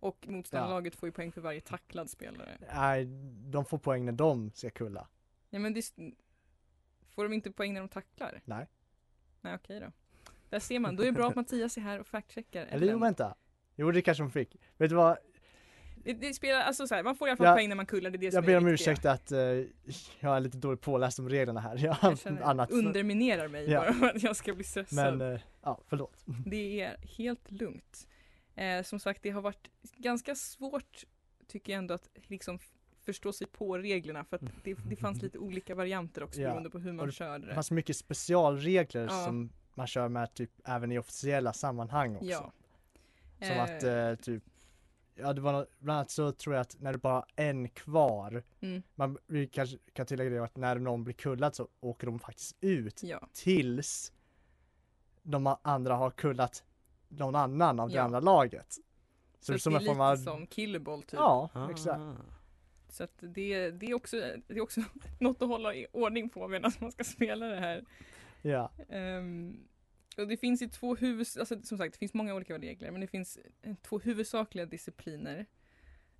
Och 0.00 0.26
motståndarlaget 0.28 0.96
får 0.96 1.06
ju 1.06 1.12
poäng 1.12 1.32
för 1.32 1.40
varje 1.40 1.60
tacklad 1.60 2.10
spelare. 2.10 2.58
Nej, 2.74 3.04
de 3.50 3.64
får 3.64 3.78
poäng 3.78 4.04
när 4.04 4.12
de 4.12 4.50
ska 4.54 4.70
kulla. 4.70 5.08
Ja 5.50 5.58
men 5.58 5.74
det, 5.74 5.90
får 7.08 7.22
de 7.24 7.32
inte 7.32 7.50
poäng 7.50 7.74
när 7.74 7.80
de 7.80 7.88
tacklar? 7.88 8.40
Nej. 8.44 8.66
Nej 9.40 9.54
okej 9.54 9.80
då. 9.80 9.92
Där 10.48 10.58
ser 10.60 10.78
man, 10.78 10.96
då 10.96 11.02
är 11.02 11.06
det 11.06 11.12
bra 11.12 11.28
att 11.28 11.36
Mattias 11.36 11.76
är 11.76 11.80
här 11.80 11.98
och 12.00 12.06
fact-checkar. 12.06 12.66
Eller 12.70 12.92
jo, 12.92 12.98
vänta. 12.98 13.34
Jo, 13.76 13.90
det 13.90 14.02
kanske 14.02 14.22
de 14.24 14.30
fick. 14.30 14.56
Vet 14.76 14.90
du 14.90 14.96
vad? 14.96 15.16
Det, 16.04 16.12
det 16.12 16.34
spelar, 16.34 16.60
alltså 16.60 16.86
så 16.86 16.94
här, 16.94 17.02
man 17.02 17.16
får 17.16 17.28
i 17.28 17.30
alla 17.30 17.36
fall 17.36 17.46
Jag- 17.46 17.56
poäng 17.56 17.68
när 17.68 17.76
man 17.76 17.86
kullar, 17.86 18.10
det 18.10 18.16
är 18.16 18.18
det 18.18 18.34
Jag 18.34 18.44
ber 18.44 18.56
om 18.56 18.66
ursäkt 18.66 19.04
att 19.04 19.32
eh, 19.32 19.38
jag 20.20 20.36
är 20.36 20.40
lite 20.40 20.58
dåligt 20.58 20.80
påläst 20.80 21.18
om 21.18 21.28
reglerna 21.28 21.60
här. 21.60 21.76
Jag 21.84 21.96
Jag 22.02 22.18
känner, 22.18 22.42
annat. 22.42 22.70
underminerar 22.70 23.48
mig 23.48 23.70
Ja. 23.70 23.80
bara 23.80 23.92
för 23.92 24.06
att 24.06 24.22
jag 24.22 24.36
ska 24.36 24.54
bli 24.54 24.64
stressad. 24.64 25.18
Men, 25.18 25.32
eh, 25.34 25.40
ja, 25.62 25.80
förlåt. 25.88 26.24
Det 26.46 26.80
är 26.80 26.96
helt 27.18 27.50
lugnt. 27.50 28.08
Eh, 28.54 28.82
som 28.82 29.00
sagt, 29.00 29.22
det 29.22 29.30
har 29.30 29.42
varit 29.42 29.70
ganska 29.96 30.34
svårt, 30.34 31.04
tycker 31.48 31.72
jag 31.72 31.78
ändå, 31.78 31.94
att 31.94 32.08
liksom 32.26 32.58
förstå 33.04 33.32
sig 33.32 33.46
på 33.46 33.78
reglerna 33.78 34.24
för 34.24 34.36
att 34.36 34.42
det, 34.64 34.74
det 34.74 34.96
fanns 34.96 35.22
lite 35.22 35.38
olika 35.38 35.74
varianter 35.74 36.22
också 36.22 36.40
Ja, 36.40 36.48
beroende 36.48 36.70
på 36.70 36.78
hur 36.78 36.92
man 36.92 37.06
det 37.06 37.12
körde 37.12 37.38
Det 37.38 37.46
det. 37.46 37.54
fanns 37.54 37.70
mycket 37.70 37.96
specialregler 37.96 39.02
Ja. 39.02 39.24
som 39.24 39.50
man 39.74 39.86
kör 39.86 40.08
med 40.08 40.34
typ 40.34 40.50
även 40.64 40.92
i 40.92 40.98
officiella 40.98 41.52
sammanhang 41.52 42.14
också. 42.16 42.26
Ja. 42.26 42.52
Som 43.38 43.48
Eh, 43.48 43.62
att 43.62 43.82
eh, 43.82 44.14
typ 44.14 44.44
Ja 45.14 45.32
det 45.32 45.40
var 45.40 45.52
nå- 45.52 45.66
bland 45.78 45.96
annat 45.98 46.10
så 46.10 46.32
tror 46.32 46.54
jag 46.54 46.60
att 46.62 46.76
när 46.80 46.92
det 46.92 46.98
bara 46.98 47.24
är 47.36 47.50
en 47.50 47.68
kvar 47.68 48.42
Mm. 48.60 48.82
Man 48.94 49.18
vi 49.26 49.46
kanske 49.46 49.78
kan 49.92 50.06
tillägga 50.06 50.30
det 50.30 50.44
att 50.44 50.56
när 50.56 50.78
någon 50.78 51.04
blir 51.04 51.14
kullad 51.14 51.54
så 51.54 51.68
åker 51.80 52.06
de 52.06 52.18
faktiskt 52.18 52.56
ut 52.60 53.02
Ja. 53.02 53.28
tills 53.32 54.12
de 55.22 55.56
andra 55.62 55.94
har 55.96 56.10
kullat 56.10 56.64
någon 57.08 57.34
annan 57.34 57.80
av 57.80 57.88
det 57.90 57.98
andra 57.98 58.20
laget. 58.20 58.72
Så, 58.72 58.80
Så 59.40 59.52
det 59.52 59.56
är 59.56 59.58
som 59.58 59.74
en 59.74 59.80
form 59.80 59.88
lite 59.96 60.02
av 60.04 60.16
som 60.16 60.46
killeball 60.46 61.02
typ. 61.02 61.12
Ja, 61.12 61.50
Ah. 61.54 61.70
exakt. 61.70 62.00
Så 62.90 63.04
att 63.04 63.14
det, 63.20 63.70
det, 63.70 63.86
är 63.86 63.94
också, 63.94 64.16
det 64.46 64.54
är 64.54 64.60
också 64.60 64.80
något 65.18 65.42
att 65.42 65.48
hålla 65.48 65.74
i 65.74 65.86
ordning 65.92 66.28
på 66.28 66.48
medan 66.48 66.72
man 66.80 66.92
ska 66.92 67.04
spela 67.04 67.46
det 67.46 67.60
här. 67.60 67.84
Ja. 68.42 68.70
Ehm, 68.88 69.66
och 70.16 70.28
det 70.28 70.36
finns 70.36 70.62
ju 70.62 70.68
två 70.68 70.94
huvud, 70.94 71.26
alltså 71.38 71.62
som 71.62 71.78
sagt 71.78 71.92
det 71.94 71.98
finns 71.98 72.14
många 72.14 72.34
olika 72.34 72.58
regler 72.58 72.90
men 72.90 73.00
det 73.00 73.06
finns 73.06 73.38
eh, 73.62 73.74
två 73.82 73.98
huvudsakliga 73.98 74.66
discipliner 74.66 75.46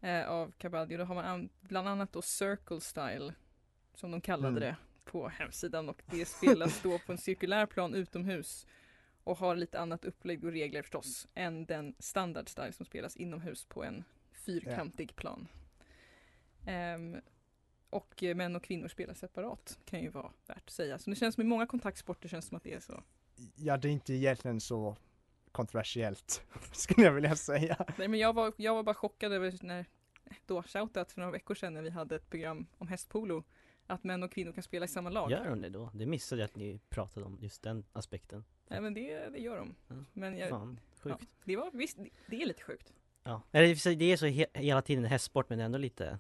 eh, 0.01 0.29
av 0.31 0.53
kabaddi 0.59 0.95
och 0.95 0.99
då 0.99 1.05
har 1.05 1.15
man 1.15 1.25
an- 1.25 1.49
bland 1.61 1.89
annat 1.89 2.13
då 2.13 2.23
circle 2.23 2.81
style 2.81 3.35
som 3.95 4.11
de 4.11 4.21
kallade 4.21 4.49
Mm. 4.49 4.61
det 4.61 4.77
på 5.05 5.29
hemsidan 5.29 5.89
och 5.89 6.03
det 6.07 6.25
spelas 6.29 6.83
då 6.83 6.99
på 6.99 7.13
en 7.13 7.19
cirkulär 7.19 7.67
plan 7.67 7.95
utomhus 7.95 8.67
och 9.25 9.37
har 9.39 9.57
lite 9.57 9.81
annat 9.81 10.05
upplägg 10.05 10.45
och 10.45 10.53
regler 10.53 10.83
förstås 10.83 11.29
än 11.35 11.65
den 11.67 11.95
standard 11.99 12.49
style 12.49 12.73
som 12.73 12.87
spelas 12.87 13.17
inomhus 13.17 13.65
på 13.65 13.85
en 13.85 14.05
fyrkantig 14.33 15.17
plan. 15.17 15.49
Ehm, 16.67 17.21
och 17.91 18.23
män 18.35 18.57
och 18.57 18.65
kvinnor 18.65 18.89
spelar 18.89 19.15
separat 19.15 19.79
kan 19.85 20.01
ju 20.01 20.09
vara 20.09 20.33
värt 20.47 20.63
att 20.65 20.71
säga. 20.71 20.99
Så 20.99 21.11
det 21.11 21.17
känns 21.17 21.35
som 21.35 21.43
i 21.43 21.47
många 21.47 21.67
kontaktsporter 21.67 22.29
känns 22.29 22.45
det 22.45 22.49
som 22.49 22.57
att 22.57 22.63
det 22.63 22.75
är 22.75 22.81
så. 22.81 23.03
Ja, 23.57 23.77
det 23.77 23.89
är 23.89 23.93
inte 23.93 24.15
egentligen 24.15 24.61
så 24.61 24.97
kontroversiellt, 25.53 26.43
skulle 26.73 27.07
jag 27.07 27.13
vilja 27.13 27.37
säga. 27.37 27.77
Nej 27.99 28.09
men 28.09 28.21
jag 28.21 28.33
var, 28.33 28.53
jag 28.57 28.75
var 28.75 28.83
bara 28.83 28.95
chockad 28.95 29.33
över 29.33 29.59
när, 29.63 29.87
då 30.47 30.63
shoutout 30.63 31.13
för 31.13 31.21
några 31.21 31.33
veckor 31.33 31.55
sedan 31.55 31.75
när 31.75 31.83
vi 31.83 31.91
hade 31.91 32.17
ett 32.17 32.31
program 32.31 32.67
om 32.79 32.89
hästpolo. 32.89 33.45
Att 33.87 34.05
män 34.05 34.23
och 34.23 34.33
kvinnor 34.33 34.53
kan 34.53 34.63
spela 34.63 34.85
i 34.85 34.89
samma 34.89 35.11
lag. 35.11 35.31
Gör 35.31 35.45
de 35.51 35.61
det 35.61 35.69
då? 35.69 35.91
Det 35.95 36.07
missade 36.07 36.43
jag 36.43 36.47
att 36.47 36.57
ni 36.57 36.81
pratade 36.89 37.27
om, 37.27 37.39
just 37.41 37.63
den 37.63 37.85
aspekten. 37.93 38.45
Nej 38.69 38.81
men 38.81 38.95
det, 38.95 39.29
det 39.29 39.39
gör 39.39 39.57
de. 39.57 39.75
Ja, 39.89 39.95
Men 40.13 40.39
jag, 40.39 40.49
Fan, 40.49 40.81
ja, 40.95 41.01
sjukt. 41.03 41.31
det 41.45 41.57
var 41.57 41.71
visst, 41.73 41.97
det, 41.97 42.11
det 42.27 42.43
är 42.43 42.47
lite 42.47 42.63
sjukt. 42.63 42.93
Ja. 43.23 43.43
Eller 43.53 43.95
det 43.97 44.05
är 44.05 44.17
så 44.17 44.27
he 44.27 44.47
hela 44.55 44.83
tiden 44.83 45.05
hästsport 45.05 45.51
men 45.51 45.61
ändå 45.61 45.79
lite, 45.79 46.19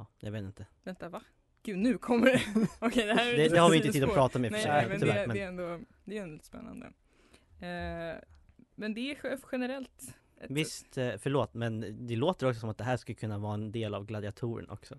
ja, 0.00 0.06
jag 0.20 0.30
vet 0.32 0.42
inte. 0.42 0.66
Vänta 0.84 1.08
va? 1.08 1.22
Gud 1.62 1.78
nu 1.78 1.98
kommer 1.98 2.26
det. 2.26 2.42
Okej 2.78 3.06
det 3.06 3.14
här 3.14 3.32
är 3.32 3.36
Det- 3.36 3.48
det 3.48 3.58
har 3.58 3.70
vi 3.70 3.76
inte 3.76 3.92
tid 3.92 4.04
att 4.04 4.14
prata 4.14 4.38
och 4.38 4.44
för 4.44 4.58
sig, 4.58 4.70
nej, 4.70 4.88
men 4.88 5.00
tyvärr, 5.00 5.14
det, 5.20 5.26
men- 5.26 5.36
det 5.36 5.42
är 5.42 5.48
ändå, 5.48 5.80
det 6.04 6.18
är 6.18 6.22
ändå 6.22 6.32
lite 6.32 6.46
spännande. 6.46 6.86
Eh, 7.60 8.22
men 8.74 8.94
det 8.94 9.00
är 9.00 9.14
ge- 9.30 9.36
generellt 9.52 10.14
ett, 10.40 10.50
Visst, 10.50 10.98
eh, 10.98 11.12
förlåt 11.18 11.54
men 11.54 12.06
det 12.06 12.16
låter 12.16 12.46
också 12.48 12.60
som 12.60 12.70
att 12.70 12.78
det 12.78 12.84
här 12.84 12.96
skulle 12.96 13.14
kunna 13.16 13.38
vara 13.38 13.54
en 13.54 13.72
del 13.72 13.94
av 13.94 14.06
gladiatoren 14.06 14.70
också. 14.70 14.94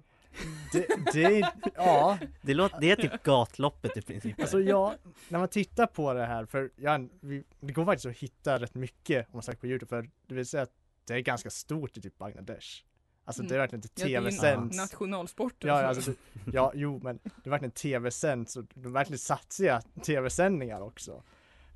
Det, 0.74 0.88
det 1.14 1.52
ja, 1.76 2.18
Det, 2.42 2.54
låter, 2.54 2.80
det 2.82 2.92
är 2.92 2.96
typ 2.96 3.24
gatloppet 3.24 3.98
i 3.98 4.02
princip. 4.02 4.40
alltså 4.40 4.60
jag, 4.60 4.94
när 5.30 5.40
man 5.40 5.48
tittar 5.48 5.88
på 5.88 6.14
det 6.14 6.26
här, 6.26 6.46
för 6.46 6.72
jag, 6.76 7.10
vi, 7.20 7.44
det 7.60 7.74
går 7.74 7.86
faktiskt 7.86 8.06
att 8.06 8.18
hitta 8.18 8.60
rätt 8.60 8.76
mycket 8.76 9.26
om 9.28 9.32
man 9.34 9.44
söker 9.44 9.60
på 9.60 9.68
Youtube, 9.68 9.90
för 9.90 10.10
det 10.28 10.36
vill 10.36 10.46
säga 10.46 10.64
att 10.64 10.74
det 11.06 11.14
är 11.14 11.20
ganska 11.20 11.50
stort 11.50 11.98
i 11.98 12.02
typ 12.02 12.18
Bangladesh. 12.18 12.84
Alltså 13.26 13.44
det 13.44 13.56
är 13.56 13.60
verkligen 13.60 13.84
inte 13.84 14.02
ja, 14.02 14.08
tv-sänt. 14.08 14.76
nationalsport. 14.76 15.64
Ja, 15.64 15.84
alltså. 15.84 16.14
ja, 16.54 16.72
jo, 16.76 17.00
men 17.04 17.20
det 17.24 17.48
är 17.48 17.50
verkligen 17.50 17.72
tv-sänt, 17.72 18.50
så 18.50 18.62
de 18.62 18.86
är 18.86 18.90
verkligen 18.90 19.20
satsiga 19.20 19.82
tv-sändningar 20.06 20.82
också. 20.82 21.24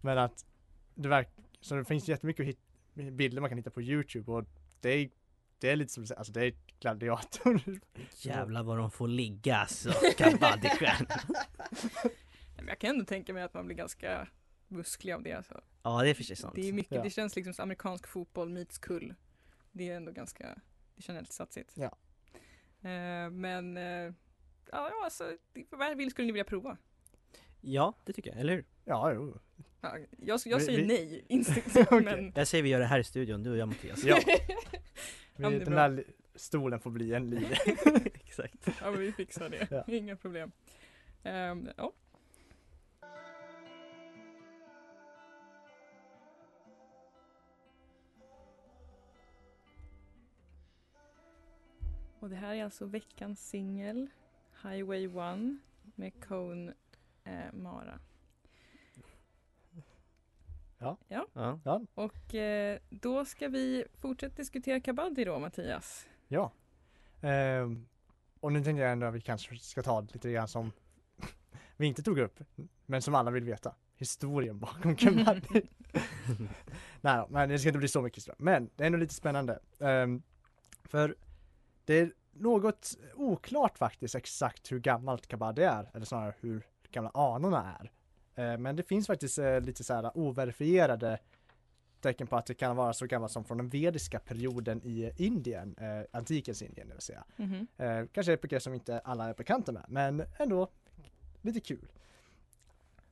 Men 0.02 0.18
att 0.18 0.46
det 0.96 1.10
verk, 1.10 1.30
så 1.62 1.76
det 1.76 1.86
finns 1.86 2.08
jättemycket 2.08 2.58
bilder 2.94 3.42
man 3.42 3.50
kan 3.50 3.58
hitta 3.58 3.70
på 3.70 3.82
Youtube 3.82 4.32
och 4.32 4.46
det 4.82 4.90
är, 4.90 5.10
det 5.60 5.70
är 5.70 5.76
lite 5.76 5.94
som, 5.94 6.06
alltså 6.18 6.34
det 6.34 6.46
är 6.46 6.54
gladiator. 6.80 7.62
Jävlar 8.18 8.64
vad 8.64 8.78
de 8.78 8.92
får 8.92 9.08
ligga 9.08 9.56
alltså, 9.56 9.90
kabaddi-stjärnor. 10.18 11.20
Men 12.56 12.68
jag 12.68 12.80
kan 12.80 12.90
ändå 12.90 13.06
tänka 13.06 13.34
mig 13.34 13.44
att 13.44 13.54
man 13.54 13.66
blir 13.66 13.76
ganska 13.76 14.28
musklig 14.68 15.14
av 15.14 15.24
det. 15.24 15.34
Alltså. 15.34 15.62
Ja 15.84 16.02
det 16.04 16.10
är 16.10 16.14
för 16.14 16.24
sig 16.24 16.36
sant. 16.36 16.56
Det 16.56 16.70
är 16.70 16.74
mycket, 16.74 16.96
Ja. 16.96 17.04
det 17.04 17.10
känns 17.10 17.36
liksom 17.36 17.54
som 17.54 17.64
amerikansk 17.64 18.08
fotboll 18.08 18.50
meets 18.50 18.78
kull. 18.78 19.14
Det 19.72 19.90
är 19.90 19.96
ändå 19.96 20.12
ganska, 20.12 20.56
det 20.96 21.02
känns 21.02 21.22
lite 21.22 21.34
satsigt. 21.34 21.72
Ja. 21.76 21.98
Eh, 22.90 23.30
men, 23.30 23.78
eh, 23.78 24.14
ja, 24.72 24.92
alltså, 25.04 25.38
vad 25.70 25.98
vill 25.98 26.12
skulle 26.12 26.26
ni 26.26 26.32
vilja 26.32 26.44
prova? 26.44 26.78
Ja, 27.62 27.94
det 28.04 28.14
tycker 28.14 28.30
jag, 28.32 28.40
eller 28.40 28.54
hur? 28.54 28.66
Ja, 28.86 29.14
jo. 29.14 29.38
Ja, 29.82 29.98
jag, 30.18 30.40
jag 30.46 30.62
säger 30.62 30.80
vi- 30.82 30.88
nej 30.88 31.26
instinktivt, 31.30 31.88
Okej. 31.92 32.02
men 32.04 32.32
Jag 32.36 32.48
säger 32.48 32.64
vi 32.64 32.70
gör 32.70 32.80
det 32.80 32.86
här 32.86 33.00
i 33.00 33.04
studion, 33.04 33.44
du 33.44 33.52
och 33.52 33.58
jag 33.58 33.68
Mattias. 33.68 34.04
Ja. 34.04 34.20
Ja, 35.38 35.50
den 35.50 35.64
bra. 35.64 35.88
li- 35.88 36.04
stolen 36.36 36.80
får 36.80 36.92
bli 36.92 37.14
en 37.14 37.30
linje. 37.30 37.58
Exakt. 38.14 38.68
ja, 38.82 38.92
men 38.92 39.00
vi 39.00 39.12
fixar 39.12 39.50
det. 39.50 39.68
Ja. 39.72 39.84
Inga 39.88 40.16
problem. 40.16 40.52
Ehm, 41.24 41.70
ja. 41.78 41.94
Och 52.26 52.32
det 52.32 52.38
här 52.38 52.56
är 52.56 52.64
alltså 52.64 52.86
veckans 52.86 53.50
singel 53.50 54.10
Highway 54.64 55.06
1 55.06 55.12
med 55.96 56.24
Cone 56.24 56.74
eh, 57.24 57.54
Mara. 57.54 58.00
Ja. 60.78 60.98
Och 61.94 62.36
eh, 62.36 62.80
då 62.90 63.26
ska 63.26 63.48
vi 63.48 63.86
fortsätta 63.98 64.36
diskutera 64.36 64.80
kabaddi 64.80 65.24
då 65.24 65.40
Mattias. 65.40 66.08
Ja. 66.28 66.52
Ehm, 67.22 67.88
och 68.40 68.54
nu 68.54 68.64
tänkte 68.64 68.82
jag 68.82 68.92
ändå 68.92 69.08
att 69.08 69.14
vi 69.14 69.22
kanske 69.22 69.58
ska 69.58 69.84
ta 69.84 70.02
lite 70.02 70.32
grann 70.32 70.48
som 70.48 70.72
vi 71.78 71.88
inte 71.88 72.04
tog 72.04 72.20
upp, 72.20 72.40
men 72.86 73.02
som 73.02 73.16
alla 73.16 73.32
vill 73.32 73.44
veta. 73.44 73.76
Historien 73.96 74.60
bakom 74.60 74.96
kabaddi. 74.96 75.62
Nej 77.02 77.26
men 77.30 77.50
det 77.50 77.60
ska 77.60 77.70
inte 77.70 77.80
bli 77.80 77.88
så 77.88 78.02
mycket 78.02 78.18
historia. 78.18 78.38
Men 78.40 78.70
det 78.76 78.84
är 78.84 78.86
ändå 78.86 78.98
lite 78.98 79.14
spännande. 79.14 79.60
Ehm, 79.80 80.22
för 80.84 81.16
det 81.86 81.94
är 81.94 82.12
något 82.32 82.98
oklart 83.16 83.78
faktiskt 83.78 84.16
exakt 84.16 84.72
hur 84.72 84.80
gammalt 84.80 85.28
kabaddi 85.28 85.64
är, 85.64 85.90
eller 85.94 86.06
snarare 86.06 86.34
hur 86.40 86.68
gamla 86.92 87.12
anorna 87.14 87.78
är. 87.80 87.92
Ehm, 88.36 88.62
men 88.62 88.76
det 88.76 88.84
finns 88.84 89.08
faktiskt 89.08 89.38
eh, 89.38 89.62
lite 89.62 89.84
så 89.84 89.94
här 89.94 90.18
overifierade 90.18 91.20
tecken 92.02 92.28
på 92.28 92.36
att 92.36 92.46
det 92.46 92.54
kan 92.54 92.76
vara 92.76 92.94
så 92.94 93.06
gammalt 93.06 93.32
som 93.32 93.46
från 93.46 93.58
den 93.58 93.70
vediska 93.70 94.20
perioden 94.20 94.82
i 94.84 95.12
Indien, 95.18 95.76
eh, 95.78 96.06
antikens 96.12 96.62
Indien 96.62 96.88
det 96.88 96.94
vill 96.94 97.02
säga. 97.02 97.24
Mhm. 97.36 97.68
Eh, 97.78 98.06
kanske 98.12 98.38
begrepp 98.38 98.62
som 98.62 98.74
inte 98.74 99.00
alla 99.00 99.30
är 99.30 99.34
bekanta 99.34 99.72
med, 99.72 99.86
men 99.88 100.24
ändå 100.40 100.70
lite 101.42 101.60
kul. 101.60 101.88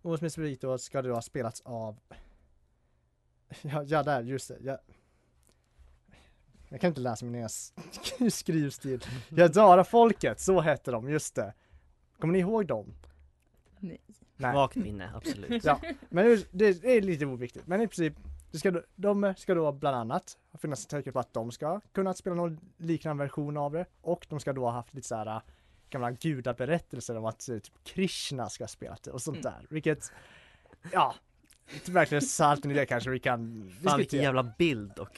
Och 0.01 0.17
specifikt 0.17 0.61
då 0.61 0.77
ska 0.77 1.01
det 1.01 1.07
då 1.07 1.15
ha 1.15 1.21
spelats 1.21 1.61
av 1.61 1.99
Ja, 3.61 3.83
ja 3.83 4.03
där, 4.03 4.21
just 4.21 4.47
det. 4.47 4.57
Jag, 4.61 4.77
jag 6.73 6.81
kan 6.81 6.87
inte 6.87 7.01
läsa 7.01 7.25
min 7.25 7.35
egen 7.35 7.47
sk- 7.47 8.29
skrivstil. 8.29 9.05
Jadara 9.29 9.83
folket, 9.83 10.39
så 10.39 10.61
hette 10.61 10.91
de, 10.91 11.09
just 11.09 11.35
det. 11.35 11.53
Kommer 12.19 12.31
ni 12.33 12.39
ihåg 12.39 12.65
dem? 12.67 12.93
Nej. 13.79 14.01
Nej. 14.37 14.55
Vagt 14.55 14.75
minne, 14.75 15.11
absolut. 15.15 15.63
Ja, 15.65 15.79
men 16.09 16.25
det, 16.51 16.81
det 16.81 16.97
är 16.97 17.01
lite 17.01 17.25
oviktigt. 17.25 17.67
Men 17.67 17.81
i 17.81 17.87
princip, 17.87 18.13
det 18.51 18.57
ska, 18.59 18.81
de 18.95 19.33
ska 19.37 19.53
då 19.53 19.71
bland 19.71 19.95
annat 19.97 20.37
finnas 20.61 20.85
tecken 20.85 21.13
på 21.13 21.19
att 21.19 21.33
de 21.33 21.51
ska 21.51 21.79
kunna 21.91 22.13
spela 22.13 22.35
någon 22.35 22.59
liknande 22.77 23.23
version 23.23 23.57
av 23.57 23.71
det. 23.71 23.85
Och 24.01 24.25
de 24.29 24.39
ska 24.39 24.53
då 24.53 24.65
ha 24.65 24.71
haft 24.71 24.93
lite 24.93 25.07
så 25.07 25.15
här 25.15 25.25
äh, 25.27 25.41
gamla 25.89 26.11
gudaberättelser 26.11 27.17
om 27.17 27.25
att 27.25 27.49
eh, 27.49 27.57
typ 27.59 27.83
Krishna 27.83 28.49
ska 28.49 28.63
ha 28.63 28.67
spelat 28.67 29.03
det 29.03 29.11
och 29.11 29.21
sånt 29.21 29.37
Mm. 29.37 29.51
där. 29.53 29.67
Vilket, 29.69 30.11
ja, 30.91 31.15
verkligen 31.85 32.21
salt 32.21 32.65
i 32.65 32.73
det 32.73 32.85
kanske 32.85 33.09
vi 33.09 33.19
kan 33.19 33.71
Fan 33.83 33.97
vilken 33.97 34.21
jävla 34.21 34.53
bild 34.57 34.99
och 34.99 35.09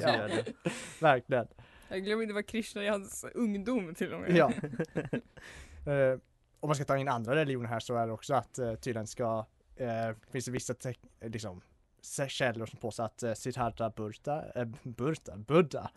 Ja. 0.00 0.28
Verkligen. 1.00 1.46
Jag 1.88 2.04
glömde 2.04 2.26
det 2.26 2.32
var 2.32 2.42
Krishna 2.42 2.84
i 2.84 2.88
hans 2.88 3.24
ungdom 3.34 3.94
till 3.94 4.12
och 4.12 4.20
med. 4.20 4.36
Ja. 4.36 4.52
Eh, 5.86 6.18
om 6.60 6.68
man 6.68 6.74
ska 6.74 6.84
ta 6.84 6.98
in 6.98 7.08
andra 7.08 7.34
religioner 7.34 7.68
här 7.68 7.80
så 7.80 7.94
är 7.94 8.06
det 8.06 8.12
också 8.12 8.34
att 8.34 8.58
uh, 8.58 8.74
tydligen 8.74 9.06
ska, 9.06 9.46
uh, 9.80 10.16
finns 10.30 10.44
det 10.44 10.50
vissa 10.50 10.74
liksom, 11.20 11.60
källor 12.28 12.66
som 12.66 12.78
påstår 12.78 13.04
att 13.04 13.22
uh, 13.22 13.34
Siddhartha 13.34 13.90
Burta, 13.90 14.44
äh, 14.54 14.64
Burta, 14.82 15.36
Buddha 15.36 15.90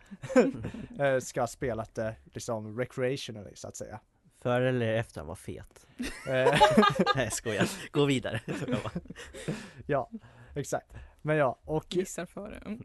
ska 1.22 1.42
ha 1.42 1.48
spelat 1.48 1.96
det 1.96 2.16
liksom 2.24 2.80
recreationally 2.80 3.56
så 3.56 3.68
att 3.68 3.76
säga. 3.76 4.00
Före 4.44 4.70
eller 4.70 4.94
efter 4.94 5.20
han 5.22 5.28
var 5.28 5.36
fet? 5.36 5.88
Eh, 6.28 6.60
Nej 7.16 7.24
jag 7.24 7.34
skojar, 7.34 7.70
gå 7.92 8.06
vidare. 8.06 8.42
Ja, 9.86 10.10
exakt. 10.56 10.94
Men 11.22 11.38
ja, 11.38 11.60
och 11.66 11.96
Gissar 11.96 12.26
före. 12.26 12.58
Mm. 12.58 12.84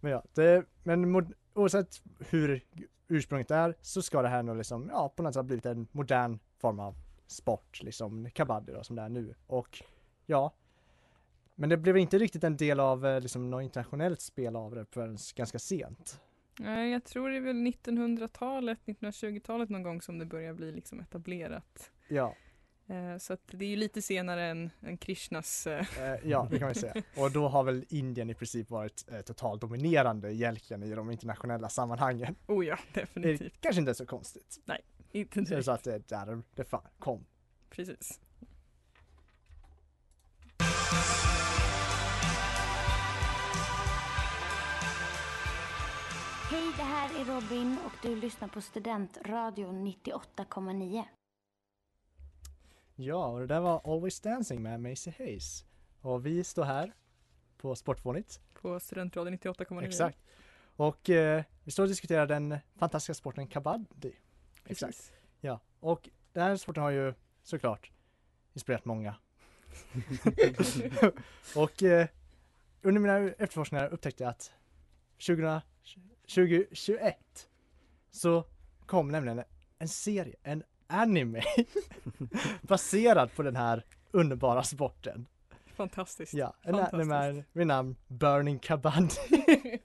Men 0.00 0.12
ja, 0.12 0.24
det, 0.34 0.64
men 0.82 1.10
mod, 1.10 1.32
oavsett 1.54 2.02
hur 2.18 2.64
ursprunget 3.08 3.50
är 3.50 3.74
så 3.80 4.02
ska 4.02 4.22
det 4.22 4.28
här 4.28 4.42
nog 4.42 4.56
liksom, 4.56 4.88
ja 4.92 5.08
på 5.08 5.22
något 5.22 5.34
sätt 5.34 5.38
ha 5.38 5.42
blivit 5.42 5.66
en 5.66 5.86
modern 5.92 6.38
form 6.58 6.80
av 6.80 6.96
sport, 7.26 7.82
liksom 7.82 8.30
kabaddi 8.30 8.72
då 8.72 8.84
som 8.84 8.96
det 8.96 9.02
är 9.02 9.08
nu. 9.08 9.34
Och 9.46 9.82
ja, 10.26 10.54
men 11.54 11.68
det 11.68 11.76
blev 11.76 11.96
inte 11.96 12.18
riktigt 12.18 12.44
en 12.44 12.56
del 12.56 12.80
av 12.80 13.06
eh, 13.06 13.20
liksom 13.20 13.50
något 13.50 13.62
internationellt 13.62 14.20
spel 14.20 14.56
av 14.56 14.74
det 14.74 14.84
förrän 14.84 15.18
ganska 15.34 15.58
sent. 15.58 16.20
Nej, 16.58 16.90
jag 16.90 17.04
tror 17.04 17.30
det 17.30 17.36
är 17.36 17.40
väl 17.40 17.56
1900-talet, 17.56 18.78
1920-talet 18.86 19.68
någon 19.68 19.82
gång 19.82 20.02
som 20.02 20.18
det 20.18 20.26
börjar 20.26 20.54
bli 20.54 20.72
liksom 20.72 21.00
etablerat. 21.00 21.90
Ja, 22.08 22.34
Eh, 22.86 23.18
så 23.18 23.32
att 23.32 23.40
det 23.46 23.64
är 23.64 23.68
ju 23.68 23.76
lite 23.76 24.02
senare 24.02 24.44
än, 24.44 24.70
än 24.82 24.98
Krishnas 24.98 25.66
eh, 25.66 25.86
eh, 26.02 26.18
ja 26.24 26.48
det 26.50 26.58
kan 26.58 26.66
man 26.68 26.74
säga. 26.74 26.94
Och 27.16 27.32
då 27.32 27.48
har 27.48 27.64
väl 27.64 27.84
Indien 27.88 28.30
i 28.30 28.34
princip 28.34 28.70
varit 28.70 29.06
totalt 29.26 29.60
dominerande 29.60 30.34
egentligen 30.34 30.82
i 30.82 30.94
de 30.94 31.10
internationella 31.10 31.68
sammanhangen. 31.68 32.34
Oh 32.46 32.66
ja, 32.66 32.78
Det 32.94 33.00
definitivt. 33.00 33.60
kanske 33.60 33.80
inte 33.80 33.90
är 33.90 33.94
så 33.94 34.06
konstigt. 34.06 34.60
Inte 35.12 35.38
är 35.38 35.42
det 35.42 35.48
direkt. 35.48 35.64
så 35.64 35.70
att 35.72 35.84
det 35.84 35.94
är 35.94 36.02
där 36.08 36.42
det 36.54 36.64
kom. 36.98 37.26
Precis. 37.70 38.20
Hej, 46.54 46.72
det 46.76 46.82
här 46.82 47.20
är 47.20 47.24
Robin 47.24 47.78
och 47.86 47.92
du 48.02 48.16
lyssnar 48.16 48.48
på 48.48 48.60
Studentradion 48.60 49.86
98,9. 49.86 51.04
Ja, 52.94 53.26
och 53.26 53.40
det 53.40 53.46
där 53.46 53.60
var 53.60 53.80
Always 53.84 54.20
Dancing 54.20 54.62
med 54.62 54.80
Macy 54.80 55.12
Hayes. 55.18 55.64
och 56.00 56.26
vi 56.26 56.44
står 56.44 56.64
här 56.64 56.92
på 57.56 57.76
Sportfånigt. 57.76 58.40
På 58.54 58.80
Studentradion 58.80 59.38
98,9. 59.38 59.84
Exakt. 59.84 60.18
Och 60.76 61.10
eh, 61.10 61.44
vi 61.64 61.70
står 61.70 61.82
och 61.82 61.88
diskuterar 61.88 62.26
den 62.26 62.58
fantastiska 62.76 63.14
sporten 63.14 63.46
kabaddi. 63.46 64.14
Precis. 64.64 65.12
Ja, 65.40 65.60
och 65.80 66.08
den 66.32 66.42
här 66.42 66.56
sporten 66.56 66.82
har 66.82 66.90
ju 66.90 67.14
såklart 67.42 67.92
inspirerat 68.52 68.84
många. 68.84 69.16
och 71.56 71.82
eh, 71.82 72.06
under 72.82 73.00
mina 73.00 73.18
efterforskningar 73.18 73.88
upptäckte 73.88 74.22
jag 74.22 74.30
att 74.30 74.52
20, 75.18 75.62
2021 76.28 77.16
så 78.10 78.44
kom 78.86 79.08
nämligen 79.08 79.42
en 79.78 79.88
serie, 79.88 80.34
en 80.42 80.62
anime 80.86 81.42
baserad 82.62 83.34
på 83.34 83.42
den 83.42 83.56
här 83.56 83.84
underbara 84.10 84.62
sporten. 84.62 85.26
Fantastiskt. 85.76 86.34
Ja, 86.34 86.54
en 86.62 86.72
Fantastiskt. 86.74 87.12
anime 87.12 87.44
vid 87.52 87.66
namn 87.66 87.96
Burning 88.08 88.58
Kabaddi. 88.58 89.08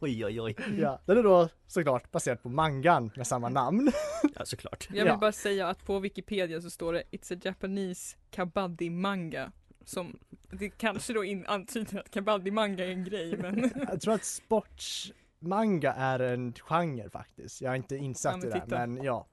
Oj 0.00 0.24
oj 0.24 0.40
oj. 0.40 0.56
ja, 0.78 1.00
den 1.06 1.18
är 1.18 1.22
då 1.22 1.48
såklart 1.66 2.10
baserad 2.10 2.42
på 2.42 2.48
mangan 2.48 3.10
med 3.16 3.26
samma 3.26 3.48
namn. 3.48 3.92
Ja 4.34 4.44
såklart. 4.44 4.88
Jag 4.90 4.96
vill 5.04 5.06
Ja. 5.06 5.16
bara 5.16 5.32
säga 5.32 5.68
att 5.68 5.84
på 5.86 5.98
Wikipedia 5.98 6.60
så 6.60 6.70
står 6.70 6.92
det 6.92 7.02
It's 7.10 7.34
a 7.36 7.40
Japanese 7.44 8.16
kabaddi 8.30 8.90
manga. 8.90 9.52
Som, 9.84 10.18
det 10.50 10.70
kanske 10.70 11.12
då 11.12 11.24
in, 11.24 11.46
antyder 11.46 11.98
att 12.00 12.10
kabaddi 12.10 12.50
manga 12.50 12.84
är 12.84 12.90
en 12.90 13.04
grej 13.04 13.36
men 13.36 13.70
Jag 13.88 14.00
tror 14.00 14.14
att 14.14 14.24
sportsmanga 14.24 15.92
är 15.92 16.18
en 16.18 16.52
genre 16.52 17.10
faktiskt. 17.10 17.60
Jag 17.60 17.72
är 17.72 17.76
inte 17.76 17.94
Ja, 17.94 18.00
insatt 18.02 18.38
men 18.38 18.48
i 18.48 18.52
det 18.52 18.60
titta. 18.60 18.86
men 18.86 19.04
ja. 19.04 19.26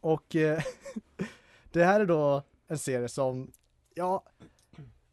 Och 0.00 0.36
eh, 0.36 0.62
det 1.72 1.84
här 1.84 2.00
är 2.00 2.06
då 2.06 2.42
en 2.66 2.78
serie 2.78 3.08
som, 3.08 3.52
ja, 3.94 4.24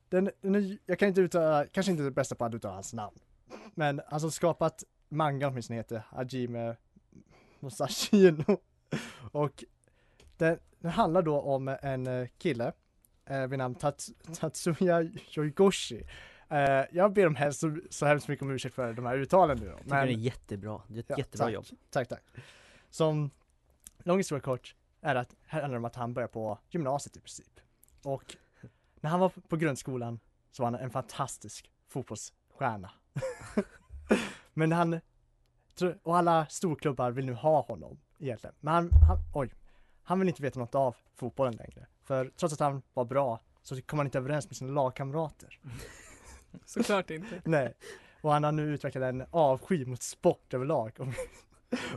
den, 0.10 0.30
den 0.42 0.56
är, 0.56 0.78
jag 0.86 1.00
kan 1.00 1.08
inte 1.08 1.22
uttala, 1.22 1.66
kanske 1.68 1.92
inte 1.92 2.04
det 2.04 2.12
bästa 2.12 2.36
på 2.36 2.46
att 2.46 2.54
uttala 2.54 2.74
hans 2.74 2.94
namn. 2.94 3.20
Men 3.76 4.02
han 4.08 4.20
som 4.20 4.32
skapat 4.32 4.84
manga 5.10 5.48
åtminstone 5.48 5.78
heter 5.78 6.04
Hajime 6.10 6.76
Musashino. 7.60 8.58
Och 9.32 9.64
den, 10.38 10.60
den 10.80 10.92
handlar 10.92 11.22
då 11.22 11.42
om 11.42 11.68
en 11.82 12.08
eh, 12.08 12.28
kille 12.38 12.72
eh, 13.30 13.48
vid 13.48 13.60
namn 13.60 13.76
Tats, 13.76 14.12
Tatsuya 14.40 15.04
Yoigoshi. 15.38 16.04
Eh, 16.50 16.84
jag 16.92 17.14
ber 17.14 17.28
om 17.28 17.36
helst 17.36 17.60
så, 17.60 17.78
så 17.90 18.06
hemskt 18.06 18.28
mycket 18.28 18.44
om 18.44 18.52
ursäkt 18.52 18.76
för 18.76 18.94
de 18.94 19.06
här 19.06 19.18
uttalen 19.18 19.58
nu 19.58 19.66
då. 19.66 19.72
Jag 19.72 19.80
tycker 19.84 19.96
det 20.06 20.12
är 20.14 20.18
jättebra. 20.18 20.82
Det 20.88 20.96
är 20.96 21.00
ett 21.00 21.06
Ja, 21.10 21.18
jättebra 21.18 21.46
tack. 21.46 21.54
jobb. 21.54 21.66
Tack, 21.90 22.08
tack. 22.08 22.24
Som, 22.90 23.30
lång 24.04 24.18
historia 24.18 24.42
kort, 24.42 24.76
är 25.02 25.16
att 25.16 25.36
här 25.46 25.62
handlar 25.62 25.76
det 25.76 25.80
om 25.80 25.86
att 25.86 25.96
han 25.96 26.14
börjar 26.14 26.28
på 26.28 26.58
gymnasiet 26.70 27.18
i 27.18 27.20
princip. 27.20 27.60
Och 28.04 28.36
när 29.02 29.10
han 29.10 29.20
var 29.20 29.30
på 29.30 29.56
grundskolan 29.56 30.20
så 30.52 30.64
var 30.64 30.72
han 30.72 30.80
en 30.80 30.90
fantastisk 30.90 31.72
fotbollsstjärna. 31.88 32.92
Men 34.54 34.72
han, 34.72 35.00
och 36.04 36.18
alla 36.18 36.46
storklubbar 36.46 37.12
vill 37.12 37.26
nu 37.26 37.34
ha 37.34 37.62
honom 37.62 38.00
egentligen. 38.20 38.56
Men 38.60 38.74
han, 38.74 38.92
han, 38.92 39.18
oj, 39.34 39.54
han 40.04 40.20
vill 40.20 40.28
inte 40.28 40.42
veta 40.42 40.60
något 40.60 40.76
av 40.76 40.96
fotbollen 41.16 41.54
längre. 41.56 41.88
För 42.08 42.32
trots 42.38 42.54
att 42.54 42.60
han 42.60 42.82
var 42.94 43.06
bra 43.06 43.40
så 43.64 43.82
kom 43.82 44.00
han 44.00 44.08
inte 44.08 44.18
överens 44.18 44.48
med 44.50 44.58
sina 44.58 44.72
lagkamrater. 44.72 45.60
såklart 46.66 47.10
inte. 47.10 47.42
Nej. 47.46 47.74
Och 48.22 48.32
han 48.34 48.44
har 48.44 48.52
nu 48.52 48.74
utvecklat 48.74 49.04
en 49.04 49.26
avsky 49.32 49.86
mot 49.86 50.02
sport 50.02 50.54
överlag. 50.54 50.92
Och, 51.00 51.08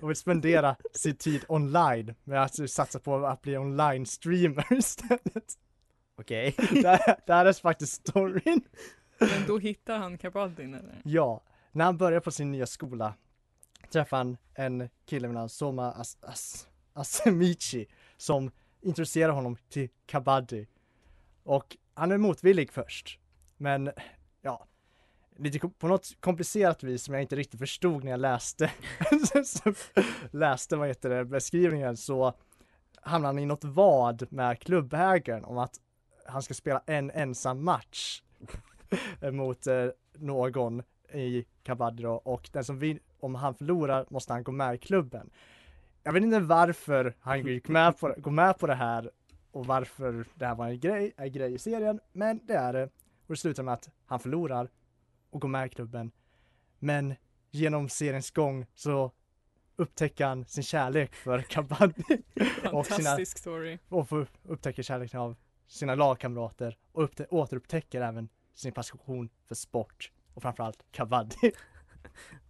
och 0.03 0.09
vill 0.09 0.17
spendera 0.17 0.77
sin 0.93 1.17
tid 1.17 1.45
online 1.49 2.15
med 2.25 2.43
att 2.43 2.71
satsa 2.71 2.99
på 2.99 3.27
att 3.27 3.43
bli 3.43 3.57
online-streamer 3.59 4.73
istället. 4.73 5.59
Okej. 6.17 6.55
Det, 6.71 6.89
här- 6.89 7.17
det 7.27 7.33
här 7.35 7.47
är 7.47 7.53
faktiskt 7.53 8.09
storyn. 8.09 8.61
Men 9.19 9.47
då 9.47 9.59
hittar 9.59 9.99
han 9.99 10.19
kabaddin 10.19 10.75
eller? 10.75 11.01
Ja, 11.05 11.41
när 11.73 11.85
han 11.85 11.97
börjar 11.97 12.21
på 12.21 12.31
sin 12.31 12.51
nya 12.53 12.67
skola 12.67 13.15
träffar 13.93 14.17
han 14.17 14.37
en 14.55 14.89
kille 15.07 15.29
vid 15.29 15.35
namn 15.35 15.49
Soma 15.49 15.93
As, 15.93 16.19
As, 16.21 16.69
Asemichi 16.93 17.87
som 18.17 18.51
introducerar 18.81 19.33
honom 19.33 19.57
till 19.69 19.89
kabaddi. 20.07 20.67
Och 21.43 21.77
han 21.95 22.13
är 22.13 22.19
motvillig 22.19 22.73
först. 22.73 23.19
Men 23.57 23.91
ja, 24.43 24.67
lite 25.37 25.69
på 25.69 25.89
något 25.89 26.17
komplicerat 26.21 26.83
vis 26.83 27.03
som 27.03 27.15
jag 27.15 27.23
inte 27.23 27.37
riktigt 27.37 27.61
förstod 27.61 28.05
när 28.05 28.11
jag 28.11 28.21
läste, 28.21 28.71
läste 30.31 30.77
vad 30.77 30.89
heter 30.89 31.11
det, 31.11 31.25
beskrivningen 31.25 31.97
så 31.97 32.35
hamnar 32.95 33.29
han 33.29 33.39
i 33.39 33.47
något 33.47 33.65
vad 33.65 34.33
med 34.33 34.59
klubbägaren 34.59 35.45
om 35.45 35.59
att 35.59 35.81
han 36.27 36.43
ska 36.43 36.55
spela 36.55 36.83
en 36.87 37.11
ensam 37.11 37.65
match 37.65 38.23
mot 39.33 39.67
eh, 39.67 39.87
någon 40.13 40.83
i 41.13 41.45
kabaddi 41.63 42.03
då, 42.03 42.13
och 42.13 42.49
den 42.53 42.65
som 42.65 42.79
vin- 42.79 43.01
om 43.21 43.35
han 43.35 43.55
förlorar 43.55 44.07
måste 44.11 44.33
han 44.33 44.43
gå 44.43 44.53
med 44.53 44.75
i 44.75 44.79
klubben. 44.79 45.31
Jag 46.03 46.13
vet 46.13 46.23
inte 46.23 46.41
varför 46.41 47.15
han 47.21 47.47
gick 47.47 47.69
med 47.69 47.99
på, 47.99 48.15
gå 48.19 48.31
med 48.31 48.59
på 48.59 48.67
det 48.67 48.75
här 48.75 49.11
och 49.51 49.67
varför 49.67 50.25
det 50.35 50.47
här 50.47 50.55
var 50.55 50.67
en 50.69 50.81
grej, 50.81 51.13
en 51.17 51.33
grej 51.33 51.55
i 51.55 51.59
serien, 51.59 52.01
men 52.13 52.41
det 52.47 52.55
är 52.55 52.73
det. 52.73 52.85
Och 53.27 53.35
det 53.35 53.37
slutar 53.37 53.63
med 53.63 53.75
att 53.75 53.89
han 54.07 54.21
förlorar 54.21 54.71
och 55.31 55.41
går 55.41 55.49
med 55.49 55.67
i 55.67 55.69
klubben. 55.69 56.11
Men 56.79 57.15
genom 57.51 57.89
seriens 57.89 58.31
gång 58.31 58.67
så 58.75 59.13
upptäcker 59.77 60.27
han 60.27 60.45
sin 60.45 60.63
kärlek 60.65 61.15
för 61.15 61.43
kabaddi 61.43 62.03
sina, 62.35 62.85
Fantastisk 62.85 63.39
story. 63.39 63.79
och 63.89 64.09
får 64.09 64.27
upptäcker 64.43 64.83
kärleken 64.83 65.21
av 65.21 65.37
sina 65.67 65.95
lagkamrater 65.95 66.79
och 66.93 67.03
upptä- 67.03 67.27
återupptäcker 67.31 68.01
även 68.01 68.29
sin 68.55 68.73
passion 68.73 69.29
för 69.47 69.55
sport 69.55 70.13
och 70.35 70.43
framförallt 70.43 70.85
kabaddi. 70.93 71.53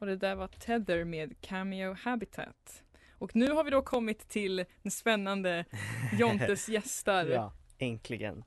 Och 0.00 0.06
det 0.06 0.16
där 0.16 0.34
var 0.34 0.48
Tether 0.48 1.04
med 1.04 1.40
Cameo 1.40 1.96
Habitat. 2.00 2.82
Och 3.18 3.36
nu 3.36 3.50
har 3.50 3.64
vi 3.64 3.70
då 3.70 3.82
kommit 3.82 4.28
till 4.28 4.64
den 4.82 4.90
spännande 4.90 5.64
Jontes 6.18 6.68
gästar. 6.68 7.26
Ja. 7.26 7.52
Äntligen. 7.78 8.44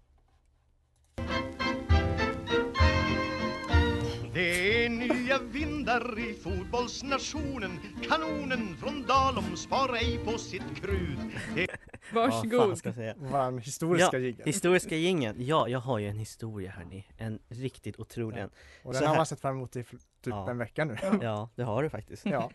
Nya 5.33 5.41
vindar 5.41 6.19
i 6.19 6.33
fotbollsnationen 6.33 7.79
Kanonen 8.03 8.75
från 8.77 9.05
Dalom 9.07 9.57
sparar 9.57 9.95
ej 9.95 10.19
på 10.25 10.37
sitt 10.37 10.75
krut 10.75 11.19
det... 11.55 11.67
Vad 12.13 12.31
fan 12.31 12.77
ska 12.77 12.87
jag 12.89 12.95
säga? 12.95 13.13
Vår 13.17 13.59
historiska 13.59 14.09
ja, 14.17 14.19
jingle. 14.19 14.43
Historiska 14.45 14.95
jingeln. 14.95 15.35
Ja, 15.39 15.67
jag 15.67 15.79
har 15.79 15.99
ju 15.99 16.07
en 16.07 16.17
historia 16.17 16.71
hörni. 16.71 17.07
En 17.17 17.39
riktigt 17.47 17.99
otrolig 17.99 18.41
en. 18.41 18.49
Och 18.83 18.95
Så 18.95 18.99
den 18.99 19.07
har 19.07 19.07
här- 19.07 19.19
man 19.19 19.25
sett 19.25 19.39
fram 19.39 19.55
emot 19.55 19.75
i 19.75 19.83
typ 19.83 19.97
Ja. 20.25 20.49
en 20.49 20.57
vecka 20.57 20.85
nu. 20.85 20.97
Ja, 21.21 21.49
det 21.55 21.63
har 21.63 21.83
du 21.83 21.89
faktiskt. 21.89 22.25
Ja. 22.25 22.51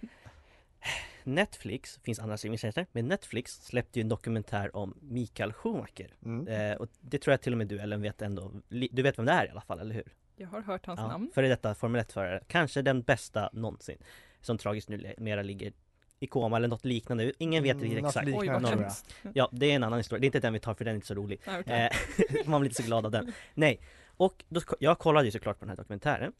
Netflix, 1.25 1.99
finns 2.03 2.19
andra 2.19 2.37
streamingtjänster, 2.37 2.87
men 2.93 3.09
Netflix 3.09 3.65
släppte 3.65 3.99
ju 3.99 4.01
en 4.03 4.09
dokumentär 4.09 4.77
om 4.77 4.95
Mikael 5.01 5.53
Schumacher. 5.53 6.15
Mm. 6.25 6.47
Eh, 6.49 6.77
och 6.77 6.89
det 7.01 7.19
tror 7.19 7.33
jag 7.33 7.41
till 7.41 7.53
och 7.53 7.59
med 7.59 7.67
du 7.69 7.79
Ellen 7.81 8.03
vet 8.03 8.23
ändå. 8.23 8.53
Du 8.69 9.03
vet 9.03 9.19
vem 9.19 9.27
det 9.27 9.33
är 9.33 9.47
i 9.47 9.51
alla 9.51 9.61
fall, 9.61 9.79
eller 9.81 9.95
hur? 9.95 10.13
Jag 10.41 10.49
har 10.49 10.61
hört 10.63 10.87
hans 10.87 11.01
Ja, 11.01 11.09
namn. 11.09 11.31
före 11.35 11.49
detta 11.49 11.75
Formel 11.75 12.01
1-förare. 12.03 12.41
Kanske 12.47 12.83
den 12.83 13.03
bästa 13.03 13.51
någonsin. 13.53 13.99
Som 14.41 14.59
tragiskt 14.59 14.89
numera 14.89 15.43
ligger 15.43 15.73
i 16.21 16.27
koma 16.27 16.57
eller 16.57 16.69
något 16.69 16.85
liknande. 16.85 17.33
Ingen 17.39 17.63
vet 17.63 17.73
Mm, 17.77 17.85
riktigt 17.85 18.05
exakt. 18.07 18.29
Oj, 18.35 18.49
vad 18.49 18.63
Någon- 18.63 18.79
hemskt. 18.79 19.15
Ja, 19.35 19.49
det 19.53 19.67
är 19.71 19.77
en 19.77 19.85
annan 19.85 19.99
historia. 19.99 20.21
Det 20.21 20.25
är 20.25 20.29
inte 20.29 20.41
den 20.41 20.53
vi 20.53 20.59
tar 20.61 20.75
för 20.75 20.85
den 20.85 20.93
är 20.93 20.95
inte 20.95 21.07
så 21.07 21.15
rolig. 21.15 21.41
Nej, 21.47 21.61
okej. 21.61 21.91
Eh, 22.31 22.47
man 22.51 22.61
blir 22.61 22.71
inte 22.71 22.83
så 22.83 22.87
glad 22.87 23.05
av 23.07 23.13
den. 23.13 23.33
Nej, 23.55 23.81
och 24.17 24.45
då, 24.49 24.61
jag 24.81 24.99
kollade 24.99 25.25
ju 25.27 25.31
såklart 25.31 25.59
på 25.59 25.65
den 25.65 25.69
här 25.71 25.77
dokumentären. 25.77 26.33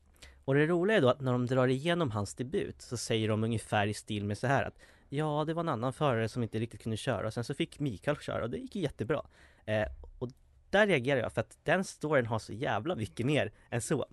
Och 0.45 0.55
det 0.55 0.67
roliga 0.67 0.97
är 0.97 1.01
då 1.01 1.09
att 1.09 1.21
när 1.21 1.33
de 1.33 1.47
drar 1.47 1.69
igenom 1.69 2.11
hans 2.11 2.35
debut 2.35 2.83
så 2.83 2.97
säger 2.97 3.29
de 3.29 3.45
ungefär 3.45 3.87
i 3.87 3.95
stil 3.95 4.25
med 4.25 4.39
så 4.39 4.47
här 4.47 4.63
att 4.65 4.75
Ja, 5.11 5.45
det 5.47 5.55
var 5.55 5.61
en 5.63 5.69
annan 5.69 5.93
förare 5.93 6.29
som 6.29 6.43
inte 6.43 6.59
riktigt 6.59 6.83
kunde 6.83 6.97
köra 6.97 7.27
och 7.27 7.35
sen 7.35 7.45
så 7.45 7.55
fick 7.55 7.79
Mikael 7.81 8.17
köra 8.17 8.43
och 8.45 8.51
det 8.51 8.59
gick 8.59 8.77
jättebra. 8.77 9.23
Eh, 9.65 9.85
och 10.19 10.29
där 10.71 10.87
reagerar 10.87 11.21
jag 11.21 11.33
för 11.33 11.41
att 11.41 11.59
den 11.63 11.85
storyn 11.85 12.27
har 12.27 12.39
så 12.39 12.53
jävla 12.53 12.95
mycket 12.95 13.27
mer 13.27 13.53
än 13.71 13.81
så. 13.83 14.07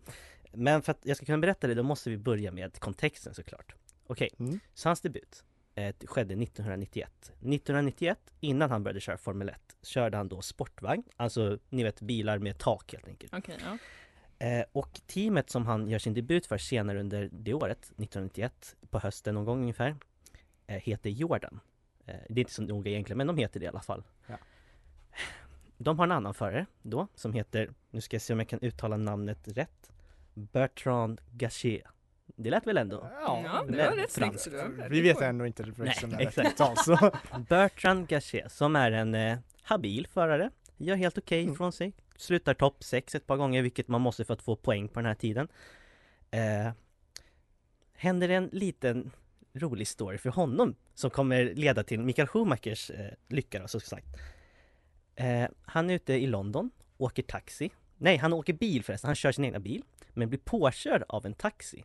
Men 0.54 0.82
för 0.82 0.92
att 0.92 1.00
jag 1.04 1.18
ska 1.18 1.26
kunna 1.26 1.38
berätta 1.38 1.68
det 1.68 1.74
då 1.74 1.84
måste 1.84 2.10
vi 2.10 2.18
börja 2.18 2.52
med 2.52 2.80
kontexten 2.80 3.34
såklart. 3.34 3.76
Okej, 4.08 4.30
Mm. 4.40 4.60
så 4.74 4.90
hans 4.90 5.02
debut 5.02 5.44
eh, 5.76 5.96
skedde 6.06 6.34
1991. 6.44 7.12
1991, 7.24 8.20
innan 8.40 8.72
han 8.72 8.84
började 8.84 9.00
köra 9.00 9.18
Formel 9.18 9.50
1, 9.50 9.76
körde 9.84 10.18
han 10.18 10.28
då 10.30 10.42
sportvagn, 10.42 11.04
alltså 11.16 11.60
ni 11.70 11.84
vet 11.84 12.02
bilar 12.02 12.40
med 12.40 12.58
tak 12.58 12.94
helt 12.94 13.08
enkelt. 13.08 13.34
Okej, 13.34 13.58
ja. 13.64 13.78
Eh, 14.48 14.66
och 14.72 15.02
teamet 15.08 15.50
som 15.50 15.66
han 15.66 15.88
gör 15.88 16.00
sin 16.00 16.14
debut 16.14 16.46
för 16.46 16.58
senare 16.58 17.00
under 17.00 17.30
det 17.32 17.54
året, 17.54 17.78
1991, 17.80 18.76
på 18.90 19.00
hösten 19.00 19.36
någon 19.36 19.46
gång 19.46 19.62
ungefär, 19.62 19.96
eh, 20.68 20.76
heter 20.76 21.10
Jordan. 21.10 21.60
Eh, 22.06 22.16
det 22.30 22.40
är 22.40 22.40
inte 22.40 22.54
så 22.54 22.62
noga 22.62 22.92
egentligen, 22.92 23.18
men 23.18 23.28
de 23.28 23.38
heter 23.38 23.60
det 23.60 23.64
i 23.64 23.70
alla 23.70 23.82
fall. 23.82 24.04
Ja. 24.28 24.38
De 25.78 26.00
har 26.00 26.06
en 26.06 26.12
annan 26.12 26.34
förare 26.34 26.66
då, 26.82 27.08
som 27.16 27.34
heter, 27.34 27.70
nu 27.92 28.02
ska 28.02 28.16
jag 28.16 28.22
se 28.22 28.34
om 28.34 28.40
jag 28.40 28.50
kan 28.50 28.60
uttala 28.60 28.98
namnet 28.98 29.38
rätt, 29.48 29.92
Bertrand 30.34 31.22
Gachet. 31.32 31.84
Det 32.36 32.50
lät 32.50 32.68
väl 32.68 32.78
ändå? 32.78 33.10
Ja, 33.22 33.66
det 33.70 33.78
var 33.78 33.96
rätt 33.96 34.12
snyggt, 34.12 34.48
Vi 34.90 35.02
vet 35.02 35.22
ändå 35.22 35.46
inte 35.46 35.64
Nej, 35.64 35.74
resten 35.88 36.14
exakt. 36.20 36.58
så. 36.86 37.12
Bertrand 37.50 38.08
Gachet 38.08 38.52
som 38.52 38.76
är 38.76 38.92
en 38.92 39.16
eh, 39.16 39.38
habil 39.62 40.08
förare, 40.08 40.50
gör 40.78 40.96
helt 40.96 41.18
okej 41.18 41.42
Mm. 41.42 41.54
ifrån 41.54 41.72
sig. 41.72 41.94
Slutar 42.18 42.54
topp 42.54 42.84
6 42.84 43.16
ett 43.16 43.28
par 43.28 43.38
gånger, 43.38 43.62
vilket 43.62 43.88
man 43.88 44.02
måste 44.02 44.26
för 44.26 44.34
att 44.34 44.42
få 44.42 44.56
poäng 44.56 44.88
på 44.88 45.00
den 45.00 45.06
här 45.06 45.16
tiden. 45.16 45.48
Eh, 46.32 46.72
händer 47.94 48.30
en 48.30 48.50
liten 48.52 49.12
rolig 49.54 49.88
story 49.88 50.18
för 50.18 50.30
honom 50.30 50.76
som 50.96 51.10
kommer 51.10 51.44
leda 51.54 51.84
till 51.84 52.00
Mikael 52.00 52.28
Schumachers 52.28 52.90
eh, 52.92 53.12
lycka 53.28 53.60
då, 53.60 53.68
så 53.68 53.80
sagt. 53.80 54.08
Eh, 55.16 55.48
han 55.66 55.90
är 55.90 55.94
ute 55.94 56.14
i 56.14 56.28
London, 56.28 56.72
åker 56.98 57.24
taxi. 57.24 57.72
Nej, 57.98 58.18
han 58.18 58.34
åker 58.34 58.54
bil 58.54 58.84
förresten, 58.84 59.08
han 59.08 59.16
kör 59.16 59.32
sin 59.32 59.46
egna 59.46 59.60
bil. 59.60 59.84
Men 60.14 60.30
blir 60.30 60.40
påkörd 60.40 61.04
av 61.10 61.26
en 61.26 61.34
taxi. 61.34 61.84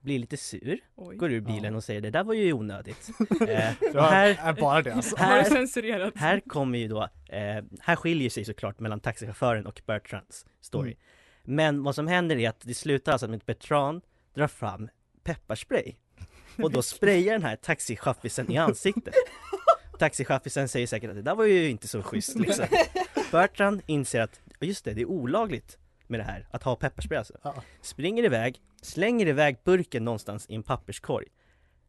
Blir 0.00 0.18
lite 0.18 0.36
sur, 0.36 0.80
Oj. 0.94 1.16
går 1.16 1.32
ur 1.32 1.40
bilen 1.40 1.74
och 1.74 1.84
säger 1.84 2.00
det 2.00 2.10
där 2.10 2.24
var 2.24 2.34
ju 2.34 2.52
onödigt. 2.52 3.10
Eh, 3.48 4.02
här, 4.02 4.38
är 4.42 4.52
bara 4.52 4.82
det 4.82 4.94
alltså. 4.94 5.16
Här, 5.16 6.18
här 6.18 6.40
kommer 6.40 6.78
ju 6.78 6.88
då, 6.88 7.02
eh, 7.28 7.64
här 7.80 7.96
skiljer 7.96 8.30
sig 8.30 8.44
såklart 8.44 8.80
mellan 8.80 9.00
taxichauffören 9.00 9.66
och 9.66 9.82
Bertrands 9.86 10.46
story. 10.60 10.90
Mm. 10.90 10.98
Men 11.44 11.82
vad 11.82 11.94
som 11.94 12.06
händer 12.06 12.36
är 12.36 12.48
att 12.48 12.60
det 12.60 12.74
slutar 12.74 13.12
alltså 13.12 13.28
med 13.28 13.36
att 13.36 13.46
Bertrand 13.46 14.02
drar 14.34 14.46
fram 14.46 14.88
pepparspray 15.24 15.94
och 16.62 16.70
då 16.70 16.82
sprayar 16.92 17.32
den 17.32 17.42
här 17.42 17.56
taxichaffisen 17.56 18.52
i 18.52 18.56
ansiktet. 18.56 19.14
Taxichaffisen 20.02 20.68
säger 20.68 20.86
säkert 20.86 21.10
att 21.10 21.16
det 21.16 21.22
där 21.22 21.34
var 21.34 21.44
ju 21.44 21.70
inte 21.70 21.88
så 21.88 22.02
schysst 22.02 22.38
liksom. 22.38 22.66
Bertrand 23.32 23.82
inser 23.86 24.20
att, 24.20 24.40
just 24.60 24.84
det, 24.84 24.94
det 24.94 25.00
är 25.00 25.06
olagligt 25.06 25.78
med 26.06 26.20
det 26.20 26.24
här, 26.24 26.46
att 26.50 26.62
ha 26.62 26.76
pepparspray 26.76 27.18
alltså. 27.18 27.34
Ja. 27.42 27.62
Springer 27.80 28.24
iväg, 28.24 28.60
slänger 28.80 29.26
iväg 29.26 29.56
burken 29.64 30.04
någonstans 30.04 30.46
i 30.48 30.54
en 30.54 30.62
papperskorg. 30.62 31.26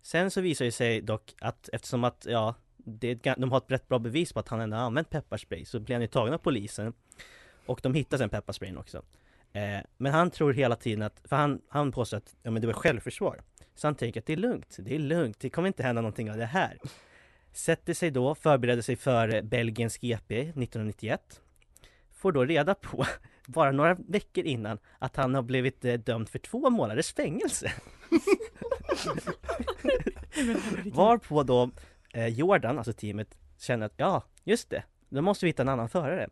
Sen 0.01 0.31
så 0.31 0.41
visar 0.41 0.65
det 0.65 0.71
sig 0.71 1.01
dock 1.01 1.33
att 1.41 1.69
eftersom 1.73 2.03
att, 2.03 2.25
ja, 2.29 2.55
det 2.77 3.15
de 3.15 3.51
har 3.51 3.57
ett 3.57 3.71
rätt 3.71 3.87
bra 3.87 3.99
bevis 3.99 4.33
på 4.33 4.39
att 4.39 4.47
han 4.47 4.61
ändå 4.61 4.77
har 4.77 4.83
använt 4.83 5.09
pepparspray 5.09 5.65
så 5.65 5.79
blir 5.79 5.95
han 5.95 6.01
ju 6.01 6.07
tagen 6.07 6.33
av 6.33 6.37
polisen 6.37 6.93
och 7.65 7.79
de 7.83 7.93
hittar 7.93 8.17
sen 8.17 8.29
pepparsprayen 8.29 8.77
också. 8.77 8.97
Eh, 9.53 9.79
men 9.97 10.13
han 10.13 10.31
tror 10.31 10.53
hela 10.53 10.75
tiden 10.75 11.01
att, 11.01 11.21
för 11.23 11.35
han, 11.35 11.61
han 11.67 11.91
påstår 11.91 12.17
att 12.17 12.35
ja, 12.43 12.51
men 12.51 12.61
det 12.61 12.67
var 12.67 12.73
självförsvar. 12.73 13.41
Så 13.75 13.87
han 13.87 13.95
tänker 13.95 14.19
att 14.19 14.25
det 14.25 14.33
är 14.33 14.37
lugnt, 14.37 14.77
det 14.79 14.95
är 14.95 14.99
lugnt, 14.99 15.39
det 15.39 15.49
kommer 15.49 15.67
inte 15.67 15.83
hända 15.83 16.01
någonting 16.01 16.31
av 16.31 16.37
det 16.37 16.45
här. 16.45 16.79
Sätter 17.53 17.93
sig 17.93 18.11
då, 18.11 18.35
förbereder 18.35 18.81
sig 18.81 18.95
för 18.95 19.41
Belgiens 19.41 19.97
GP 19.97 20.39
1991. 20.41 21.41
Får 22.11 22.31
då 22.31 22.45
reda 22.45 22.75
på, 22.75 23.05
bara 23.45 23.71
några 23.71 23.93
veckor 23.93 24.43
innan, 24.43 24.77
att 24.99 25.15
han 25.15 25.35
har 25.35 25.41
blivit 25.41 25.85
eh, 25.85 25.93
dömd 25.93 26.29
för 26.29 26.39
två 26.39 26.69
månaders 26.69 27.13
fängelse. 27.13 27.71
Varpå 30.85 31.43
då 31.43 31.71
eh, 32.13 32.27
Jordan, 32.27 32.77
alltså 32.77 32.93
teamet, 32.93 33.37
känner 33.57 33.85
att 33.85 33.93
ja, 33.97 34.23
just 34.43 34.69
det, 34.69 34.83
då 35.09 35.21
måste 35.21 35.45
vi 35.45 35.49
hitta 35.49 35.61
en 35.61 35.69
annan 35.69 35.89
förare. 35.89 36.29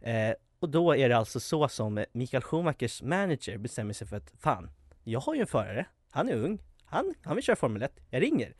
Eh, 0.00 0.34
och 0.58 0.68
då 0.68 0.96
är 0.96 1.08
det 1.08 1.16
alltså 1.16 1.40
så 1.40 1.68
som 1.68 2.04
Mikael 2.12 2.42
Schumachers 2.42 3.02
manager 3.02 3.58
bestämmer 3.58 3.92
sig 3.92 4.06
för 4.06 4.16
att 4.16 4.32
fan, 4.38 4.70
jag 5.04 5.20
har 5.20 5.34
ju 5.34 5.40
en 5.40 5.46
förare, 5.46 5.86
han 6.10 6.28
är 6.28 6.36
ung, 6.36 6.58
han, 6.84 7.14
han 7.22 7.34
vill 7.34 7.44
köra 7.44 7.56
Formel 7.56 7.82
1, 7.82 7.92
jag 8.10 8.22
ringer. 8.22 8.54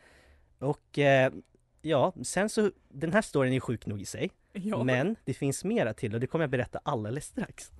Och 0.59 0.99
eh, 0.99 1.33
ja, 1.85 2.12
sen 2.23 2.49
så, 2.49 2.70
den 2.88 3.12
här 3.12 3.23
storyn 3.23 3.53
är 3.53 3.61
sjuk 3.61 3.87
nog 3.87 4.01
i 4.01 4.05
sig. 4.05 4.31
Ja. 4.53 4.85
Men 4.85 5.16
det 5.25 5.35
finns 5.35 5.64
mera 5.64 5.94
till 5.94 6.14
och 6.14 6.20
det 6.20 6.27
kommer 6.27 6.42
jag 6.42 6.51
berätta 6.51 6.81
alldeles 6.83 7.27
strax. 7.27 7.73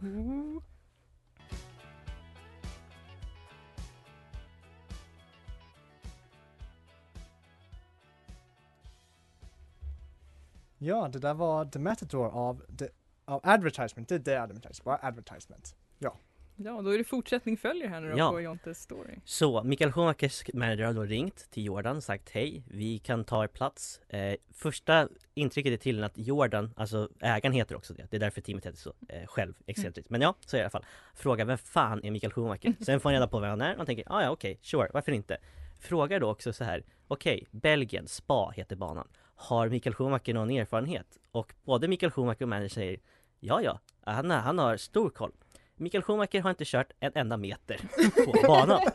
Ja, 10.79 11.09
det 11.13 11.19
där 11.19 11.35
var 11.35 11.65
The 11.65 11.79
Matador 11.79 12.27
av, 12.27 12.63
the, 12.79 12.89
av 13.25 13.41
Advertisement, 13.45 14.09
det 14.09 14.15
är 14.15 14.19
det 14.19 14.43
Advertisement, 14.43 14.85
bara 14.85 15.09
Advertisement. 15.09 15.77
Ja. 15.99 16.17
Ja, 16.57 16.83
då 16.83 16.91
är 16.91 16.99
det 16.99 17.05
fortsättning 17.05 17.57
följer 17.57 17.89
här 17.89 18.01
nu 18.01 18.11
då 18.11 18.19
Ja. 18.19 18.31
på 18.31 18.41
Jontes 18.41 18.83
story. 18.83 19.15
Så 19.25 19.63
Mikael 19.63 19.93
Schumachers 19.93 20.43
manager 20.55 20.85
har 20.85 20.93
då 20.93 21.03
ringt 21.03 21.51
till 21.51 21.65
Jordan 21.65 21.97
och 21.97 22.03
sagt 22.03 22.31
hej, 22.31 22.63
vi 22.71 22.99
kan 22.99 23.25
ta 23.25 23.45
er 23.45 23.49
plats. 23.49 24.01
Eh, 24.09 24.35
första 24.53 25.09
intrycket 25.35 25.73
är 25.73 25.77
till 25.77 26.05
att 26.05 26.13
Jordan, 26.19 26.71
alltså 26.77 27.09
ägaren 27.21 27.53
heter 27.53 27.77
också 27.77 27.95
det, 27.95 28.07
det 28.11 28.17
är 28.17 28.21
därför 28.21 28.41
teamet 28.41 28.67
heter 28.67 28.79
så 28.79 28.93
eh, 29.09 29.27
själv, 29.27 29.55
excentriskt. 29.67 30.11
Men 30.11 30.21
ja, 30.21 30.35
så 30.41 30.57
är 30.57 30.59
det 30.59 30.63
i 30.63 30.65
alla 30.65 30.71
fall. 30.71 30.85
Frågar 31.15 31.45
vem 31.45 31.59
fan 31.59 32.05
är 32.05 32.11
Mikael 32.11 32.33
Schumacher? 32.33 32.85
Sen 32.85 33.01
får 33.01 33.09
han 33.11 33.15
reda 33.15 33.27
på 33.29 33.41
vem 33.41 33.51
han 33.51 33.61
är 33.61 33.71
och 33.73 33.77
han 33.77 33.87
tänker, 33.87 34.05
ah, 34.13 34.23
ja 34.23 34.31
okej, 34.31 34.59
sure, 34.63 34.91
varför 34.93 35.13
inte? 35.13 35.37
Frågar 35.81 36.21
då 36.21 36.31
också 36.31 36.53
så 36.53 36.65
här, 36.65 36.85
okej, 37.09 37.47
Belgien, 37.51 38.09
Spa 38.09 38.51
heter 38.51 38.77
banan. 38.77 39.09
Har 39.37 39.69
Mikael 39.69 39.95
Schumacher 39.95 40.35
någon 40.35 40.51
erfarenhet? 40.51 41.07
Och 41.31 41.55
både 41.65 41.89
Mikael 41.89 42.13
Schumacher 42.13 42.43
och 42.43 42.49
manager 42.49 42.69
säger, 42.69 43.01
ja 43.41 43.63
ja, 43.63 43.81
han, 44.01 44.31
han 44.31 44.59
har 44.59 44.77
stor 44.77 45.11
koll. 45.11 45.33
Mikael 45.77 46.03
Schumacher 46.03 46.41
har 46.41 46.51
inte 46.51 46.65
kört 46.65 46.93
en 47.01 47.13
enda 47.15 47.37
meter 47.37 47.81
på 48.25 48.47
banan. 48.47 48.81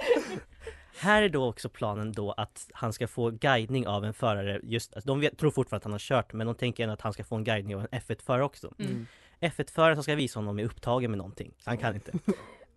Här 0.99 1.21
är 1.21 1.29
då 1.29 1.45
också 1.49 1.69
planen 1.69 2.11
då 2.11 2.31
att 2.31 2.69
han 2.73 2.93
ska 2.93 3.07
få 3.07 3.29
guidning 3.29 3.87
av 3.87 4.05
en 4.05 4.13
förare 4.13 4.59
just, 4.63 4.93
alltså 4.93 5.07
de 5.07 5.19
vet, 5.19 5.37
tror 5.37 5.51
fortfarande 5.51 5.77
att 5.77 5.83
han 5.83 5.91
har 5.91 5.99
kört 5.99 6.33
men 6.33 6.47
de 6.47 6.55
tänker 6.55 6.83
ändå 6.83 6.93
att 6.93 7.01
han 7.01 7.13
ska 7.13 7.23
få 7.23 7.35
en 7.35 7.43
guidning 7.43 7.75
av 7.75 7.81
en 7.81 7.99
F1-förare 8.01 8.43
också. 8.43 8.73
Mm. 8.79 9.07
F1-föraren 9.41 9.95
som 9.95 10.03
ska 10.03 10.15
visa 10.15 10.39
honom 10.39 10.59
är 10.59 10.63
upptagen 10.63 11.11
med 11.11 11.17
någonting, 11.17 11.53
så 11.59 11.69
han 11.69 11.77
kan 11.77 11.95
inte. 11.95 12.11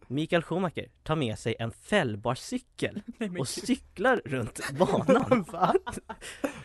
Mikael 0.07 0.43
Schumacher 0.43 0.88
tar 1.03 1.17
med 1.17 1.38
sig 1.38 1.57
en 1.59 1.71
fällbar 1.71 2.35
cykel 2.35 3.03
och 3.38 3.49
cyklar 3.49 4.23
runt 4.25 4.61
banan. 4.79 5.45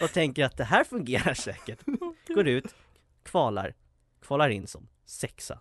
och 0.01 0.09
tänker 0.13 0.45
att 0.45 0.57
det 0.57 0.63
här 0.63 0.83
fungerar 0.83 1.33
säkert. 1.33 1.79
Går 2.27 2.47
ut, 2.47 2.75
kvalar, 3.23 3.75
kvalar 4.21 4.49
in 4.49 4.67
som 4.67 4.87
sexa. 5.05 5.59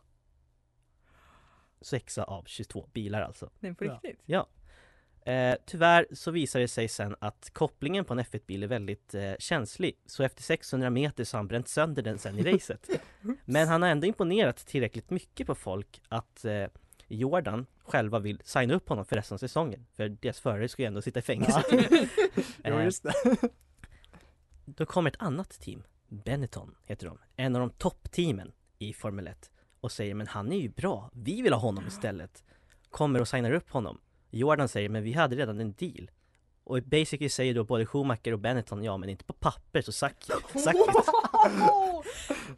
Sexa 1.87 2.25
av 2.25 2.44
22 2.46 2.88
bilar 2.92 3.22
alltså. 3.22 3.51
Nej, 3.61 3.75
på 3.75 3.85
riktigt? 3.85 4.20
Ja. 4.25 4.49
Eh, 5.33 5.55
tyvärr 5.66 6.07
så 6.12 6.31
visar 6.31 6.61
det 6.61 6.68
sig 6.68 6.88
sen 6.88 7.16
att 7.18 7.51
kopplingen 7.53 8.05
på 8.05 8.14
en 8.14 8.20
F1-bil 8.20 8.62
är 8.62 8.66
väldigt 8.66 9.14
eh, 9.14 9.33
känslig. 9.38 9.99
Så 10.07 10.22
efter 10.22 10.42
600 10.42 10.90
meter 10.90 11.25
så 11.25 11.37
har 11.37 11.38
han 11.38 11.49
bränt 11.49 11.68
sönder 11.68 12.03
den 12.03 12.18
sen 12.18 12.38
i 12.38 12.42
racet. 12.53 12.90
Men 13.44 13.68
han 13.68 13.83
har 13.83 13.88
ändå 13.88 14.07
imponerat 14.07 14.57
tillräckligt 14.57 15.11
mycket 15.11 15.46
på 15.46 15.55
folk 15.55 16.01
att 16.09 16.44
eh, 16.44 16.66
Jordan 17.09 17.66
själva 17.79 18.18
vill 18.18 18.40
signa 18.44 18.75
upp 18.75 18.88
honom 18.88 19.05
för 19.05 19.16
resten 19.16 19.35
av 19.35 19.38
säsongen. 19.38 19.87
För 19.92 20.09
deras 20.09 20.40
förare 20.40 20.68
ska 20.68 20.83
ju 20.83 20.87
ändå 20.87 21.03
sitta 21.03 21.18
i 21.18 21.22
fängelse. 21.22 21.62
Jo, 22.64 22.75
Eh, 22.75 22.85
just 22.85 23.03
det. 23.03 23.12
Då 24.64 24.87
kommer 24.87 25.11
ett 25.11 25.22
annat 25.22 25.51
team, 25.51 25.83
Benetton 26.09 26.75
heter 26.85 27.07
de, 27.07 27.18
en 27.37 27.57
av 27.57 27.61
de 27.61 27.70
toppteamen 27.70 28.53
i 28.79 28.92
Formel 28.92 29.27
1 29.27 29.51
och 29.87 29.92
säger 29.92 30.14
men 30.14 30.27
han 30.27 30.53
är 30.53 30.59
ju 30.61 30.68
bra, 30.68 31.11
vi 31.12 31.42
vill 31.42 31.53
ha 31.53 31.61
honom 31.61 31.87
istället. 31.87 32.44
Kommer 32.90 33.20
och 33.20 33.29
signar 33.29 33.53
upp 33.53 33.70
honom. 33.70 33.99
Jordan 34.31 34.68
säger 34.68 34.88
men 34.88 35.03
vi 35.03 35.12
hade 35.12 35.37
redan 35.37 35.61
en 35.61 35.72
deal. 35.72 36.11
Och 36.64 36.83
basically 36.83 37.29
säger 37.29 37.55
då 37.55 37.64
både 37.64 37.87
Schumacher 37.87 38.33
och 38.33 38.38
Benetton 38.38 38.85
ja 38.85 38.96
men 38.96 39.09
inte 39.09 39.25
på 39.25 39.33
papper 39.33 39.83
så 39.83 39.92
sackigt. 39.92 40.31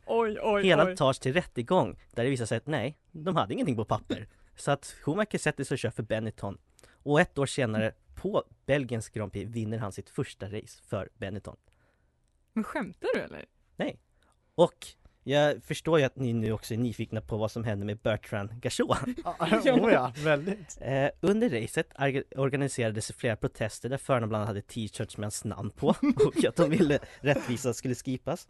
Oj, 0.06 0.38
oj, 0.42 0.62
Hela 0.64 0.86
oj. 0.86 0.96
tas 0.96 1.18
till 1.18 1.32
rättegång 1.32 1.98
där 2.10 2.24
det 2.24 2.30
visar 2.30 2.46
sig 2.46 2.58
att 2.58 2.66
nej, 2.66 2.98
de 3.12 3.36
hade 3.36 3.54
ingenting 3.54 3.76
på 3.76 3.84
papper. 3.84 4.28
Så 4.56 4.70
att 4.70 4.86
Schumacher 4.86 5.38
sätter 5.38 5.64
sig 5.64 5.74
och 5.74 5.78
kör 5.78 5.90
för 5.90 6.02
Benetton. 6.02 6.58
Och 6.90 7.20
ett 7.20 7.38
år 7.38 7.46
senare, 7.46 7.92
på 8.14 8.44
Belgiens 8.66 9.08
Grand 9.08 9.32
Prix, 9.32 9.50
vinner 9.50 9.78
han 9.78 9.92
sitt 9.92 10.10
första 10.10 10.46
race 10.46 10.82
för 10.88 11.08
Benetton. 11.14 11.56
Men 12.52 12.64
skämtar 12.64 13.08
du 13.14 13.20
eller? 13.20 13.44
Nej. 13.76 13.98
Och 14.54 14.86
jag 15.28 15.64
förstår 15.64 15.98
ju 15.98 16.04
att 16.04 16.16
ni 16.16 16.32
nu 16.32 16.52
också 16.52 16.74
är 16.74 16.78
nyfikna 16.78 17.20
på 17.20 17.36
vad 17.36 17.50
som 17.50 17.64
hände 17.64 17.86
med 17.86 17.98
Bertrand 17.98 18.60
Gachot. 18.60 18.88
oh 19.40 19.92
ja, 19.92 20.12
väldigt. 20.16 20.78
Eh, 20.80 21.08
under 21.20 21.62
racet 21.62 21.92
organiserades 22.36 23.12
flera 23.12 23.36
protester 23.36 23.88
där 23.88 23.96
förarna 23.96 24.26
bland 24.26 24.42
annat 24.42 24.48
hade 24.48 24.62
t-shirts 24.62 25.16
med 25.16 25.24
hans 25.24 25.44
namn 25.44 25.70
på 25.70 25.86
och 26.26 26.44
att 26.44 26.56
de 26.56 26.70
ville 26.70 26.98
rättvisa 27.20 27.74
skulle 27.74 27.94
skipas. 27.94 28.48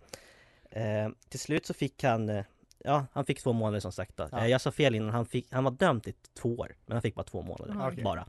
Eh, 0.70 1.08
till 1.28 1.40
slut 1.40 1.66
så 1.66 1.74
fick 1.74 2.04
han, 2.04 2.28
eh, 2.28 2.44
ja 2.78 3.06
han 3.12 3.24
fick 3.24 3.42
två 3.42 3.52
månader 3.52 3.80
som 3.80 3.92
sagt 3.92 4.16
då. 4.16 4.28
Ja. 4.32 4.48
Jag 4.48 4.60
sa 4.60 4.70
fel 4.70 4.94
innan, 4.94 5.10
han, 5.10 5.26
fick, 5.26 5.52
han 5.52 5.64
var 5.64 5.70
dömd 5.70 6.02
till 6.02 6.14
två 6.34 6.56
år, 6.56 6.76
men 6.86 6.92
han 6.92 7.02
fick 7.02 7.14
bara 7.14 7.24
två 7.24 7.42
månader 7.42 7.74
Ah, 7.78 7.88
okej. 7.88 8.04
bara. 8.04 8.26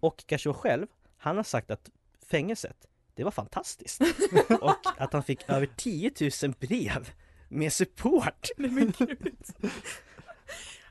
Och 0.00 0.24
Gachot 0.26 0.56
själv, 0.56 0.86
han 1.16 1.36
har 1.36 1.44
sagt 1.44 1.70
att 1.70 1.90
fängelset, 2.26 2.76
det 3.16 3.24
var 3.24 3.30
fantastiskt. 3.30 4.00
och 4.60 4.76
att 4.96 5.12
han 5.12 5.22
fick 5.22 5.48
över 5.48 5.68
10 5.76 6.10
000 6.42 6.54
brev 6.60 7.10
med 7.48 7.72
support. 7.72 8.48
Nej 8.56 8.70
men 8.70 8.92
gud. 8.98 9.36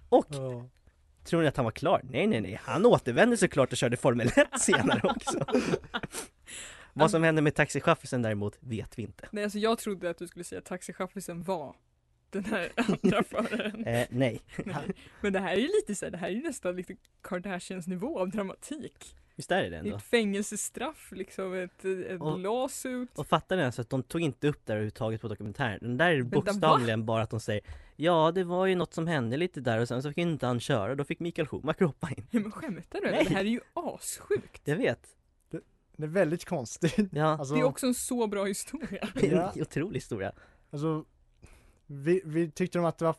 Och 0.10 0.26
Ja. 0.30 0.70
Tror 1.24 1.42
ni 1.42 1.48
att 1.48 1.56
han 1.58 1.66
var 1.66 1.72
klar? 1.72 2.02
Nej, 2.04 2.28
nej, 2.28 2.42
nej. 2.42 2.60
Han 2.64 2.86
återvände 2.86 3.38
såklart 3.38 3.72
och 3.72 3.78
körde 3.78 3.98
Formel 3.98 4.28
1 4.28 4.48
senare 4.60 5.02
också. 5.04 5.46
Vad 6.94 7.12
som 7.12 7.24
hände 7.24 7.42
med 7.42 7.56
taxichaffisen 7.56 8.22
däremot 8.22 8.58
vet 8.60 9.00
vi 9.00 9.04
inte. 9.04 9.28
Nej 9.32 9.44
alltså 9.44 9.60
jag 9.60 9.78
trodde 9.78 10.10
att 10.10 10.18
du 10.18 10.28
skulle 10.28 10.44
säga 10.44 10.60
att 10.60 10.66
taxichaffisen 10.66 11.44
var 11.44 11.76
den 12.30 12.46
här 12.46 12.72
andra 12.76 13.24
föraren. 13.24 13.86
Eh, 13.86 14.08
nej. 14.10 14.42
Nej. 14.66 14.86
Men 15.22 15.34
det 15.34 15.40
här 15.40 15.54
är 15.54 15.60
ju 15.60 15.68
lite 15.68 15.96
så 15.96 16.06
här, 16.06 16.12
det 16.12 16.18
här 16.18 16.28
är 16.28 16.32
ju 16.32 16.42
nästan 16.44 16.76
lite 16.76 16.96
Kardashians 17.22 17.88
nivå 17.88 18.20
av 18.20 18.30
dramatik. 18.30 19.16
Visst 19.36 19.52
är 19.52 19.56
det 19.56 19.64
det 19.64 19.70
Det 19.70 19.76
är 19.76 19.80
ändå? 19.80 19.96
ett 19.96 20.04
fängelsestraff 20.04 21.12
liksom, 21.12 21.54
ett, 21.54 21.86
ett 21.86 22.22
Och- 22.22 22.40
lawsuit. 22.40 23.20
Och 23.20 23.28
fattar 23.28 23.58
ni 23.58 23.64
alltså 23.64 23.82
att 23.82 23.90
de 23.90 24.04
tog 24.04 24.22
inte 24.22 24.48
upp 24.48 24.62
det 24.66 24.74
här 24.74 24.78
överhuvudtaget 24.78 25.22
på 25.22 25.28
dokumentären? 25.28 25.80
Den 25.82 25.98
där 25.98 26.12
är 26.12 26.18
Vänta, 26.22 26.36
bokstavligen 26.36 27.06
bara 27.06 27.24
att 27.24 27.30
de 27.30 27.40
säger 27.40 27.62
Ja, 27.96 28.32
det 28.36 28.44
var 28.44 28.66
ju 28.66 28.76
något 28.76 28.94
som 28.94 29.08
hände 29.08 29.38
lite 29.38 29.62
där 29.62 29.80
och 29.80 29.88
sen 29.88 30.04
så 30.04 30.10
fick 30.10 30.18
inte 30.18 30.46
han 30.46 30.60
köra, 30.60 30.96
då 30.96 31.04
fick 31.04 31.20
Mikael 31.20 31.48
Schumacher 31.48 31.86
hoppa 31.86 32.10
in. 32.10 32.28
Ja, 32.32 32.40
men 32.40 32.52
skämtar 32.52 33.02
du? 33.02 33.12
Nej. 33.12 33.26
Det 33.28 33.34
här 33.34 33.42
är 33.42 33.50
ju 33.50 33.60
assjukt. 33.74 34.62
Jag 34.66 34.76
vet. 34.76 35.08
Det 35.98 36.04
är 36.04 36.08
väldigt 36.08 36.46
konstigt. 36.46 36.96
Ja. 37.12 37.26
Alltså, 37.38 37.54
Det 37.56 37.60
är 37.60 37.64
också 37.64 37.86
en 37.88 37.94
så 37.94 38.28
bra 38.28 38.46
historia. 38.46 39.10
Det 39.14 39.28
är 39.28 39.36
Ja. 39.36 39.52
en 39.56 39.62
otrolig 39.62 39.98
historia. 39.98 40.32
alltså 40.72 41.06
vi, 41.88 42.22
vi 42.26 42.52
tyckte 42.52 42.78
de 42.78 42.86
att 42.86 42.98
det 42.98 43.06
var 43.06 43.16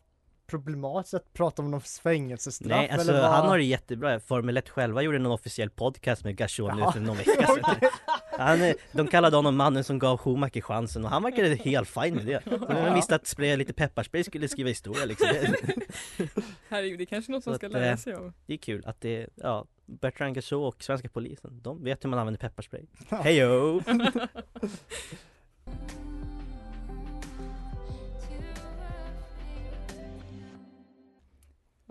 problematiskt 0.47 1.15
att 1.15 1.33
prata 1.33 1.63
om 1.63 1.71
någon 1.71 1.81
fängelsestraff 1.81 2.69
Nej, 2.79 2.91
alltså 2.91 3.11
eller 3.11 3.21
vad? 3.23 3.31
han 3.31 3.49
har 3.49 3.59
det 3.59 3.65
jättebra. 3.65 4.21
Formel 4.21 4.57
1 4.57 4.69
själva 4.69 5.03
gjorde 5.03 5.19
någon 5.19 5.33
officiell 5.33 5.71
podcast 5.71 6.25
med 6.25 6.37
Gashon 6.37 6.77
nu 6.77 6.93
för 6.93 7.01
någon 7.01 7.17
vecka 7.17 7.47
sedan. 7.47 7.91
Han, 8.39 8.63
är- 8.63 8.75
de 8.93 9.07
kallade 9.07 9.37
honom 9.37 9.57
mannen 9.57 9.85
som 9.85 9.99
gav 9.99 10.17
Schumacher 10.19 10.61
chansen 10.61 11.05
och 11.05 11.11
han 11.11 11.23
verkade 11.23 11.55
helt 11.55 11.89
fin 11.89 12.15
med 12.15 12.27
det. 12.27 12.43
De 12.69 12.95
visste 12.95 13.15
att 13.15 13.27
spraya 13.27 13.57
lite 13.57 13.73
pepparspray 13.73 14.25
skulle 14.25 14.49
skriva 14.49 14.69
historia 14.69 15.05
liksom. 15.05 15.29
Det, 15.29 16.29
Herregud, 16.69 16.99
det 16.99 17.05
är 17.05 17.07
kanske 17.07 17.33
något 17.33 17.47
man 17.47 17.55
ska 17.55 17.67
att, 17.67 17.73
lära 17.73 17.91
eh, 17.91 17.97
sig 17.97 18.15
av. 18.15 18.33
det 18.47 18.53
är 18.53 18.59
kul 18.59 18.83
att 18.87 19.01
det, 19.01 19.29
ja, 19.35 19.67
Bertrand 19.87 20.35
Gachot 20.35 20.75
och 20.75 20.83
svenska 20.83 21.09
polisen, 21.09 21.61
de 21.63 21.85
vet 21.85 22.05
hur 22.05 22.11
man 22.11 22.19
använder 22.19 22.39
pepparspray. 22.41 22.83
Hejo! 23.11 23.81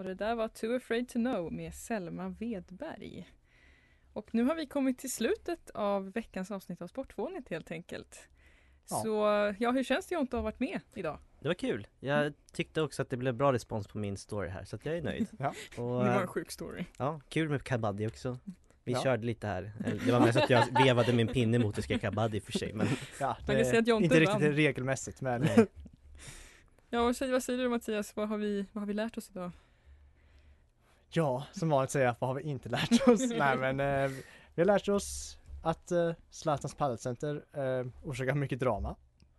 Det 0.06 0.16
där 0.16 0.36
var 0.36 0.48
Too 0.48 0.76
afraid 0.76 1.10
to 1.10 1.14
know 1.20 1.54
med 1.54 1.74
Selma 1.74 2.30
Wedberg. 2.30 3.30
Och 4.14 4.30
nu 4.36 4.44
har 4.44 4.56
vi 4.56 4.66
kommit 4.68 5.00
till 5.00 5.12
slutet 5.12 5.70
av 5.70 6.12
veckans 6.12 6.52
avsnitt 6.52 6.82
av 6.82 6.88
Sportvånet 6.88 7.50
helt 7.50 7.72
enkelt. 7.72 8.28
Ja. 8.90 8.96
Så 9.04 9.10
ja, 9.60 9.72
hur 9.72 9.84
känns 9.84 10.06
det 10.08 10.16
att 10.16 10.32
ha 10.32 10.42
varit 10.42 10.60
med 10.60 10.80
idag? 10.94 11.20
Det 11.40 11.48
var 11.48 11.56
kul. 11.56 11.88
Jag 12.00 12.34
tyckte 12.54 12.82
också 12.82 13.02
att 13.02 13.10
det 13.10 13.18
blev 13.18 13.34
bra 13.34 13.54
respons 13.54 13.88
på 13.88 13.98
min 13.98 14.18
story 14.18 14.50
här 14.50 14.64
så 14.66 14.76
att 14.76 14.86
jag 14.86 14.98
är 14.98 15.02
nöjd. 15.02 15.28
Ja. 15.40 15.54
Det 15.76 15.82
Och, 15.82 15.88
var 15.90 16.06
eh, 16.08 16.22
en 16.22 16.28
sjuk 16.28 16.52
story. 16.52 16.86
ja, 16.98 17.22
kul 17.30 17.50
med 17.50 17.64
kabaddi 17.64 18.08
också. 18.08 18.40
Vi 18.84 18.92
Ja. 18.94 19.04
körde 19.04 19.26
lite 19.26 19.48
här. 19.48 19.72
Eller, 19.86 20.06
Det 20.06 20.12
var 20.12 20.20
mest 20.20 20.38
att 20.38 20.50
jag 20.50 20.66
vevade 20.86 21.14
min 21.14 21.28
pinne 21.28 21.60
mot 21.60 21.78
och 21.78 21.84
skrek 21.84 22.02
kabaddi 22.02 22.40
för 22.42 22.52
sig 22.52 22.74
men 22.74 22.88
Ja, 23.20 23.38
Man 23.48 23.56
kan 23.56 23.66
säga 23.66 23.80
att 23.80 23.88
Jonte 23.88 24.04
inte 24.06 24.20
riktigt 24.20 24.42
vann. 24.42 24.52
regelmässigt 24.52 25.22
men 25.22 25.42
Nej. 25.42 25.66
Ja, 26.90 27.04
vad 27.04 27.16
säger, 27.16 27.32
vad 27.32 27.44
säger 27.44 27.60
du 27.64 27.70
Mattias? 27.70 28.16
Vad 28.16 28.30
har, 28.30 28.38
vi, 28.38 28.66
vad 28.74 28.82
har 28.82 28.88
vi 28.88 28.94
lärt 28.94 29.18
oss 29.18 29.30
idag? 29.30 29.52
Ja, 31.10 31.46
som 31.52 31.70
vanligt 31.70 31.92
säger 31.92 32.06
jag, 32.06 32.16
vad 32.20 32.28
har 32.30 32.36
vi 32.36 32.42
inte 32.44 32.70
lärt 32.70 33.08
oss? 33.08 33.30
Nej 33.38 33.58
men 33.58 33.80
eh, 33.80 34.12
vi 34.56 34.62
har 34.62 34.66
lärt 34.66 34.90
oss 34.90 35.38
att 35.64 35.92
eh, 35.92 36.12
Zlatans 36.30 36.76
padelcenter 36.76 37.46
eh, 37.54 37.86
orsakar 38.04 38.34
mycket 38.36 38.60
drama. 38.60 38.96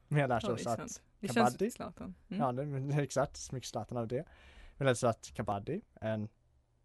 Vi 0.09 0.20
har 0.20 0.29
lärt 0.29 0.42
Ja, 0.42 0.52
oss 0.52 0.66
att. 0.66 1.02
Det 1.20 1.26
kabaddi- 1.26 1.59
känns 1.59 1.74
Zlatan. 1.74 2.14
Mm. 2.29 2.40
Ja, 2.42 2.52
det, 2.52 2.81
det 2.81 2.94
är 2.94 3.02
exakt, 3.02 3.52
mycket 3.52 3.68
Zlatan 3.68 3.98
av 3.98 4.09
det. 4.09 4.24
Vi 4.76 4.85
har 4.85 4.85
lärt 4.85 4.92
oss 4.92 5.05
att 5.05 5.31
kabaddi 5.35 5.81
är 6.00 6.12
en 6.12 6.29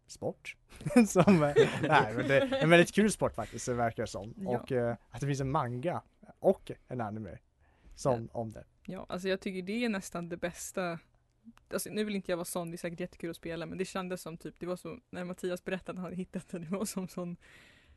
sport. 0.06 0.56
som, 1.08 1.42
eh, 1.42 1.54
nej 1.82 2.14
men 2.14 2.28
det 2.28 2.38
är 2.40 2.62
en 2.62 2.70
väldigt 2.70 2.94
kul 2.94 3.12
sport 3.12 3.34
faktiskt, 3.34 3.66
det 3.66 3.74
verkar 3.74 4.06
som. 4.06 4.34
Ja. 4.36 4.50
Och 4.50 4.72
eh, 4.72 4.96
att 5.10 5.20
det 5.20 5.26
finns 5.26 5.40
en 5.40 5.50
manga 5.50 6.02
och 6.38 6.70
en 6.88 7.00
anime 7.00 7.38
som 7.94 8.28
om 8.32 8.52
det. 8.52 8.64
Ja, 8.86 9.06
alltså 9.08 9.28
jag 9.28 9.40
tycker 9.40 9.62
det 9.62 9.84
är 9.84 9.88
nästan 9.88 10.28
det 10.28 10.36
bästa 10.36 10.98
Alltså, 11.72 11.90
nu 11.90 12.04
vill 12.04 12.16
inte 12.16 12.32
jag 12.32 12.36
vara 12.36 12.44
sån, 12.44 12.70
det 12.70 12.74
är 12.74 12.78
säkert 12.78 13.00
jättekul 13.00 13.30
att 13.30 13.36
spela 13.36 13.66
men 13.66 13.78
det 13.78 13.84
kändes 13.84 14.22
som 14.22 14.36
typ, 14.36 14.54
det 14.58 14.66
var 14.66 14.76
så, 14.76 14.98
när 15.10 15.24
Mattias 15.24 15.64
berättade 15.64 15.90
att 15.90 15.96
han 15.96 16.04
hade 16.04 16.16
hittat 16.16 16.48
det, 16.48 16.58
det 16.58 16.70
var 16.70 16.84
som 16.84 17.08
sån, 17.08 17.36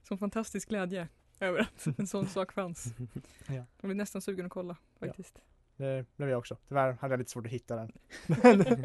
sån 0.04 0.18
fantastisk 0.18 0.70
glädje 0.70 1.08
över 1.40 1.60
att 1.60 1.88
en 2.00 2.08
sån 2.08 2.28
sak 2.28 2.52
fanns. 2.52 2.86
Ja. 3.48 3.54
Jag 3.54 3.66
blev 3.82 3.96
nästan 3.96 4.22
sugen 4.22 4.46
att 4.46 4.52
kolla 4.52 4.78
faktiskt. 5.00 5.42
Det 5.78 6.06
blev 6.18 6.30
jag 6.30 6.40
också. 6.40 6.58
Tyvärr 6.68 6.92
hade 7.02 7.14
jag 7.14 7.20
lite 7.20 7.32
svårt 7.32 7.46
att 7.46 7.52
hitta 7.52 7.76
den. 7.76 7.92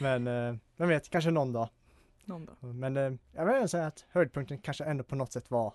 men 0.00 0.26
eh, 0.26 0.56
vem 0.76 0.88
vet, 0.88 1.10
kanske 1.10 1.30
någon 1.30 1.52
dag. 1.52 1.68
Någon 2.24 2.46
dag. 2.46 2.56
Men 2.60 2.96
eh, 2.96 3.12
jag 3.32 3.60
vill 3.60 3.68
säga 3.68 3.86
att 3.86 4.06
höjdpunkten 4.08 4.58
kanske 4.58 4.84
ändå 4.84 5.04
på 5.04 5.16
något 5.16 5.32
sätt 5.32 5.50
var 5.50 5.74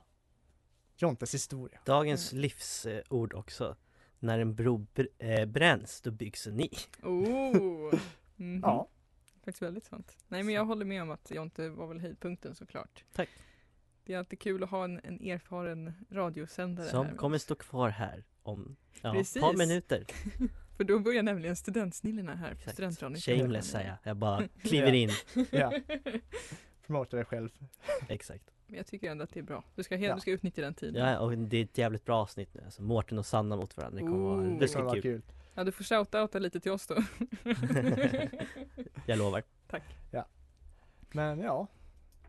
Jontes 0.95 1.33
historia. 1.33 1.79
dagens 1.85 2.33
livsord 2.33 3.33
också. 3.33 3.75
När 4.19 4.39
en 4.39 4.55
bro 4.55 4.85
br- 4.95 5.07
eh, 5.19 5.45
bränns, 5.45 6.01
då 6.01 6.11
byggs 6.11 6.47
en 6.47 6.55
ny. 6.57 6.69
Oh! 7.03 7.93
Mhm. 8.39 8.59
Ja, 8.63 8.87
Faktiskt 9.45 9.61
väldigt 9.61 9.83
sant. 9.85 10.17
Nej 10.27 10.43
men 10.43 10.53
jag 10.53 10.65
håller 10.65 10.85
med 10.85 11.01
om 11.01 11.11
att 11.11 11.31
Jonte 11.31 11.69
var 11.69 11.87
väl 11.87 11.99
höjdpunkten 11.99 12.55
såklart. 12.55 13.03
Tack. 13.13 13.29
Det 14.03 14.13
är 14.13 14.17
alltid 14.17 14.39
kul 14.39 14.63
att 14.63 14.69
ha 14.69 14.83
en, 14.83 14.99
en 15.03 15.21
erfaren 15.21 15.93
radiosändare 16.11 16.83
här 16.85 16.91
Som 16.91 17.05
med 17.07 17.17
kommer 17.17 17.37
stå 17.37 17.55
kvar 17.55 17.89
här 17.89 18.23
om 18.43 18.75
ja, 19.01 19.19
ett 19.21 19.33
par 19.39 19.53
minuter. 19.57 20.05
För 20.77 20.83
då 20.83 20.99
börjar 20.99 21.23
nämligen 21.23 21.55
studentsnillena 21.55 22.35
här 22.35 22.55
på. 22.63 22.69
Studentradion. 22.69 23.17
Shameless 23.19 23.71
säger 23.71 23.87
jag. 23.89 23.97
Jag 24.03 24.17
bara 24.17 24.47
kliver 24.61 24.93
in. 24.93 25.09
ja. 25.51 25.73
Promota 26.85 27.15
dig 27.15 27.25
själv. 27.25 27.49
Exakt. 28.07 28.43
Men 28.67 28.77
jag 28.77 28.87
tycker 28.87 29.11
ändå 29.11 29.23
att 29.23 29.29
det 29.33 29.39
är 29.39 29.43
bra. 29.43 29.63
Du 29.75 29.83
ska, 29.83 29.95
helt, 29.95 30.09
Ja. 30.09 30.15
du 30.15 30.21
ska 30.21 30.31
utnyttja 30.31 30.61
den 30.61 30.73
tiden. 30.73 31.07
Ja, 31.07 31.19
och 31.19 31.37
det 31.37 31.57
är 31.57 31.63
ett 31.63 31.77
jävligt 31.77 32.05
bra 32.05 32.17
avsnitt 32.21 32.53
nu. 32.53 32.61
Alltså 32.65 32.81
Mårten 32.81 33.19
och 33.19 33.25
Sanna 33.25 33.55
mot 33.55 33.77
varandra. 33.77 33.99
Det 34.01 34.07
kommer 34.07 34.23
vara. 34.23 34.41
Det 34.59 34.75
vara 34.75 34.93
kul. 34.93 35.01
kul. 35.01 35.21
Ja, 35.53 35.63
du 35.63 35.71
får 35.71 35.83
shoutouta 35.83 36.39
lite 36.39 36.59
till 36.59 36.71
oss 36.71 36.87
då. 36.87 36.95
Jag 39.05 39.17
lovar. 39.17 39.43
Men 41.13 41.39
ja, 41.39 41.67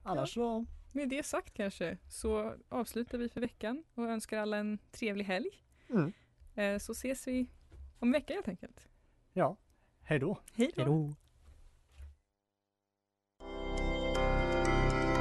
annars 0.02 0.34
så 0.34 0.64
Med 0.92 1.08
det 1.08 1.22
sagt 1.22 1.54
kanske 1.54 1.98
så 2.08 2.54
avslutar 2.68 3.18
vi 3.18 3.28
för 3.28 3.40
veckan 3.40 3.84
och 3.94 4.04
önskar 4.04 4.38
alla 4.38 4.56
en 4.56 4.78
trevlig 4.90 5.24
helg. 5.24 5.48
Mm. 5.90 6.12
Eh, 6.54 6.78
Så 6.78 6.92
ses 6.92 7.28
vi 7.28 7.46
om 7.98 8.08
en 8.08 8.12
vecka 8.12 8.34
helt 8.34 8.48
enkelt. 8.48 8.88
Ja, 9.32 9.56
hej 10.02 10.18
då. 10.18 10.38
Hej 10.52 10.72
då! 10.76 11.14